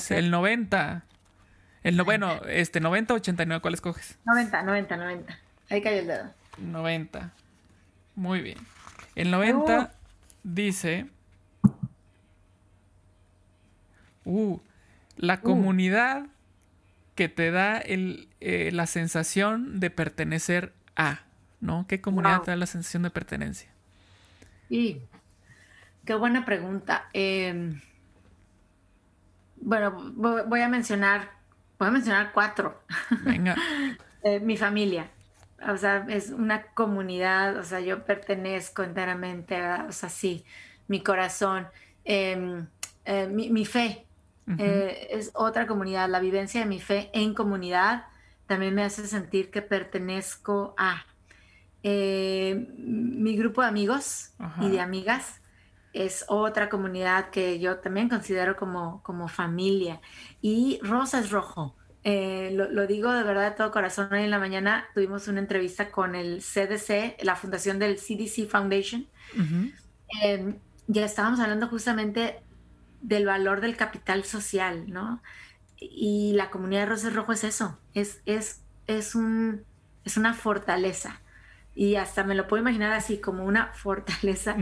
[0.09, 1.03] El 90.
[1.83, 4.17] El no, bueno, este 90 o 89, ¿cuál escoges?
[4.25, 5.39] 90, 90, 90.
[5.69, 6.33] Ahí cayó el dedo.
[6.57, 7.31] 90.
[8.15, 8.57] Muy bien.
[9.13, 9.93] El 90
[10.41, 11.05] dice.
[14.23, 14.59] Uh,
[15.17, 15.41] la uh.
[15.41, 16.27] comunidad
[17.15, 21.21] que te da el, eh, la sensación de pertenecer a.
[21.61, 21.85] ¿no?
[21.87, 23.69] ¿Qué comunidad te da la sensación de pertenencia?
[24.69, 25.01] Y
[26.05, 27.09] qué buena pregunta.
[27.13, 27.81] Em,
[29.57, 31.31] bueno, voy a mencionar,
[31.79, 32.83] voy a mencionar cuatro.
[33.23, 33.55] Venga.
[34.27, 35.11] Eh, mi familia.
[35.69, 40.43] O sea, es una comunidad, o sea, yo pertenezco enteramente, o sea, sí,
[40.87, 41.67] mi corazón,
[42.05, 42.65] em,
[43.05, 44.04] eh, mi, fe,
[44.57, 48.05] eh, es otra comunidad, la vivencia de mi fe en comunidad
[48.45, 51.05] también me hace sentir que pertenezco a,
[51.83, 55.41] eh, mi grupo de amigos y de amigas
[55.93, 60.01] es otra comunidad que yo también considero como, como familia.
[60.41, 61.75] Y Rosa es rojo.
[62.03, 64.09] Eh, lo, digo de verdad de todo corazón.
[64.11, 69.07] Hoy en la mañana tuvimos una entrevista con el CDC, la fundación del CDC Foundation.
[70.21, 72.41] Em, ya estábamos hablando justamente
[73.07, 75.21] del valor del capital social, ¿no?
[75.77, 79.63] Y la comunidad de Rosa es rojo es eso, es, es, es, un,
[80.03, 81.21] es una fortaleza
[81.75, 84.55] y hasta me lo puedo imaginar así como una fortaleza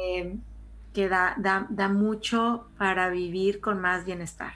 [0.00, 0.36] eh,
[0.92, 4.54] que da, da, mucho para vivir con más bienestar.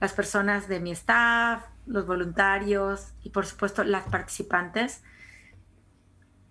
[0.00, 5.02] Las personas de mi staff, los voluntarios y por supuesto las participantes,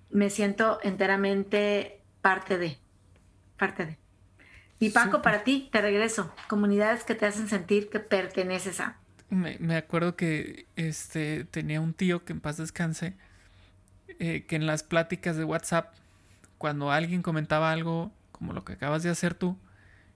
[0.10, 2.78] me siento enteramente parte de,
[3.58, 4.02] parte de.
[4.82, 8.98] Y Paco, para ti, te regreso, comunidades que te hacen sentir que perteneces a.
[9.30, 13.16] Me, me acuerdo que este, tenía un tío que en paz descanse,
[14.18, 15.94] eh, que en las pláticas de WhatsApp,
[16.58, 19.56] cuando alguien comentaba algo como lo que acabas de hacer tú,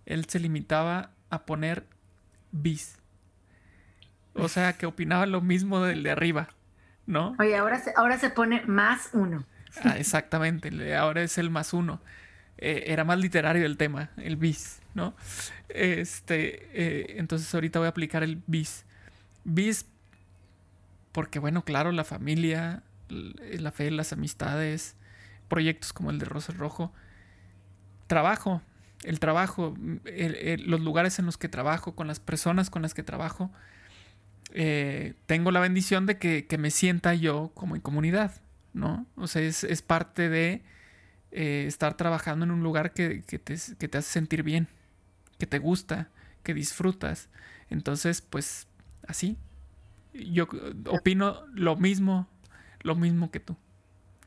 [0.08, 1.86] él se limitaba a poner
[2.52, 2.98] bis.
[4.34, 6.50] O sea, que opinaba lo mismo del de arriba,
[7.06, 7.36] ¿no?
[7.38, 9.46] Oye, ahora se, ahora se pone más uno.
[9.84, 12.02] Ah, exactamente, ahora es el más uno.
[12.58, 15.14] Eh, era más literario el tema, el bis, ¿no?
[15.70, 18.86] Este, eh, entonces ahorita voy a aplicar el bis.
[19.44, 19.86] Bis,
[21.12, 24.96] porque bueno, claro, la familia, la fe, las amistades,
[25.48, 26.94] proyectos como el de Rosa Rojo.
[28.08, 28.62] Trabajo,
[29.04, 29.76] el trabajo,
[30.06, 33.52] los lugares en los que trabajo, con las personas con las que trabajo.
[34.54, 38.42] Eh, tengo la bendición de que, me sienta yo como en comunidad,
[38.74, 39.06] ¿no?
[39.16, 40.64] O sea, es, parte de
[41.36, 44.68] eh, estar trabajando en un lugar que, que, te, que te hace sentir bien,
[45.38, 46.10] que te gusta,
[46.44, 47.30] que disfrutas.
[47.70, 48.68] Entonces, pues
[49.08, 49.38] así.
[50.14, 50.48] Yo
[50.88, 52.30] opino lo mismo
[52.86, 53.58] lo mismo que tú.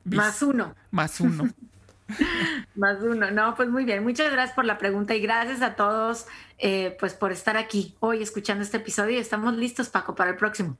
[0.04, 0.74] Más uno.
[0.90, 1.48] Más uno.
[2.74, 3.30] Más uno.
[3.30, 4.02] No, pues muy bien.
[4.02, 6.26] Muchas gracias por la pregunta y gracias a todos
[6.58, 10.36] eh, pues por estar aquí hoy escuchando este episodio y estamos listos, Paco, para el
[10.36, 10.76] próximo.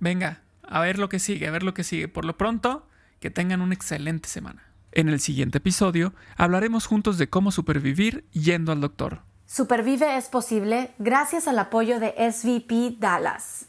[0.00, 2.08] Venga, a ver lo que sigue, a ver lo que sigue.
[2.08, 2.88] Por lo pronto,
[3.20, 4.64] que tengan una excelente semana.
[4.92, 9.22] En el siguiente episodio hablaremos juntos de cómo supervivir yendo al doctor.
[9.46, 13.66] Supervive es posible gracias al apoyo de SVP Dallas.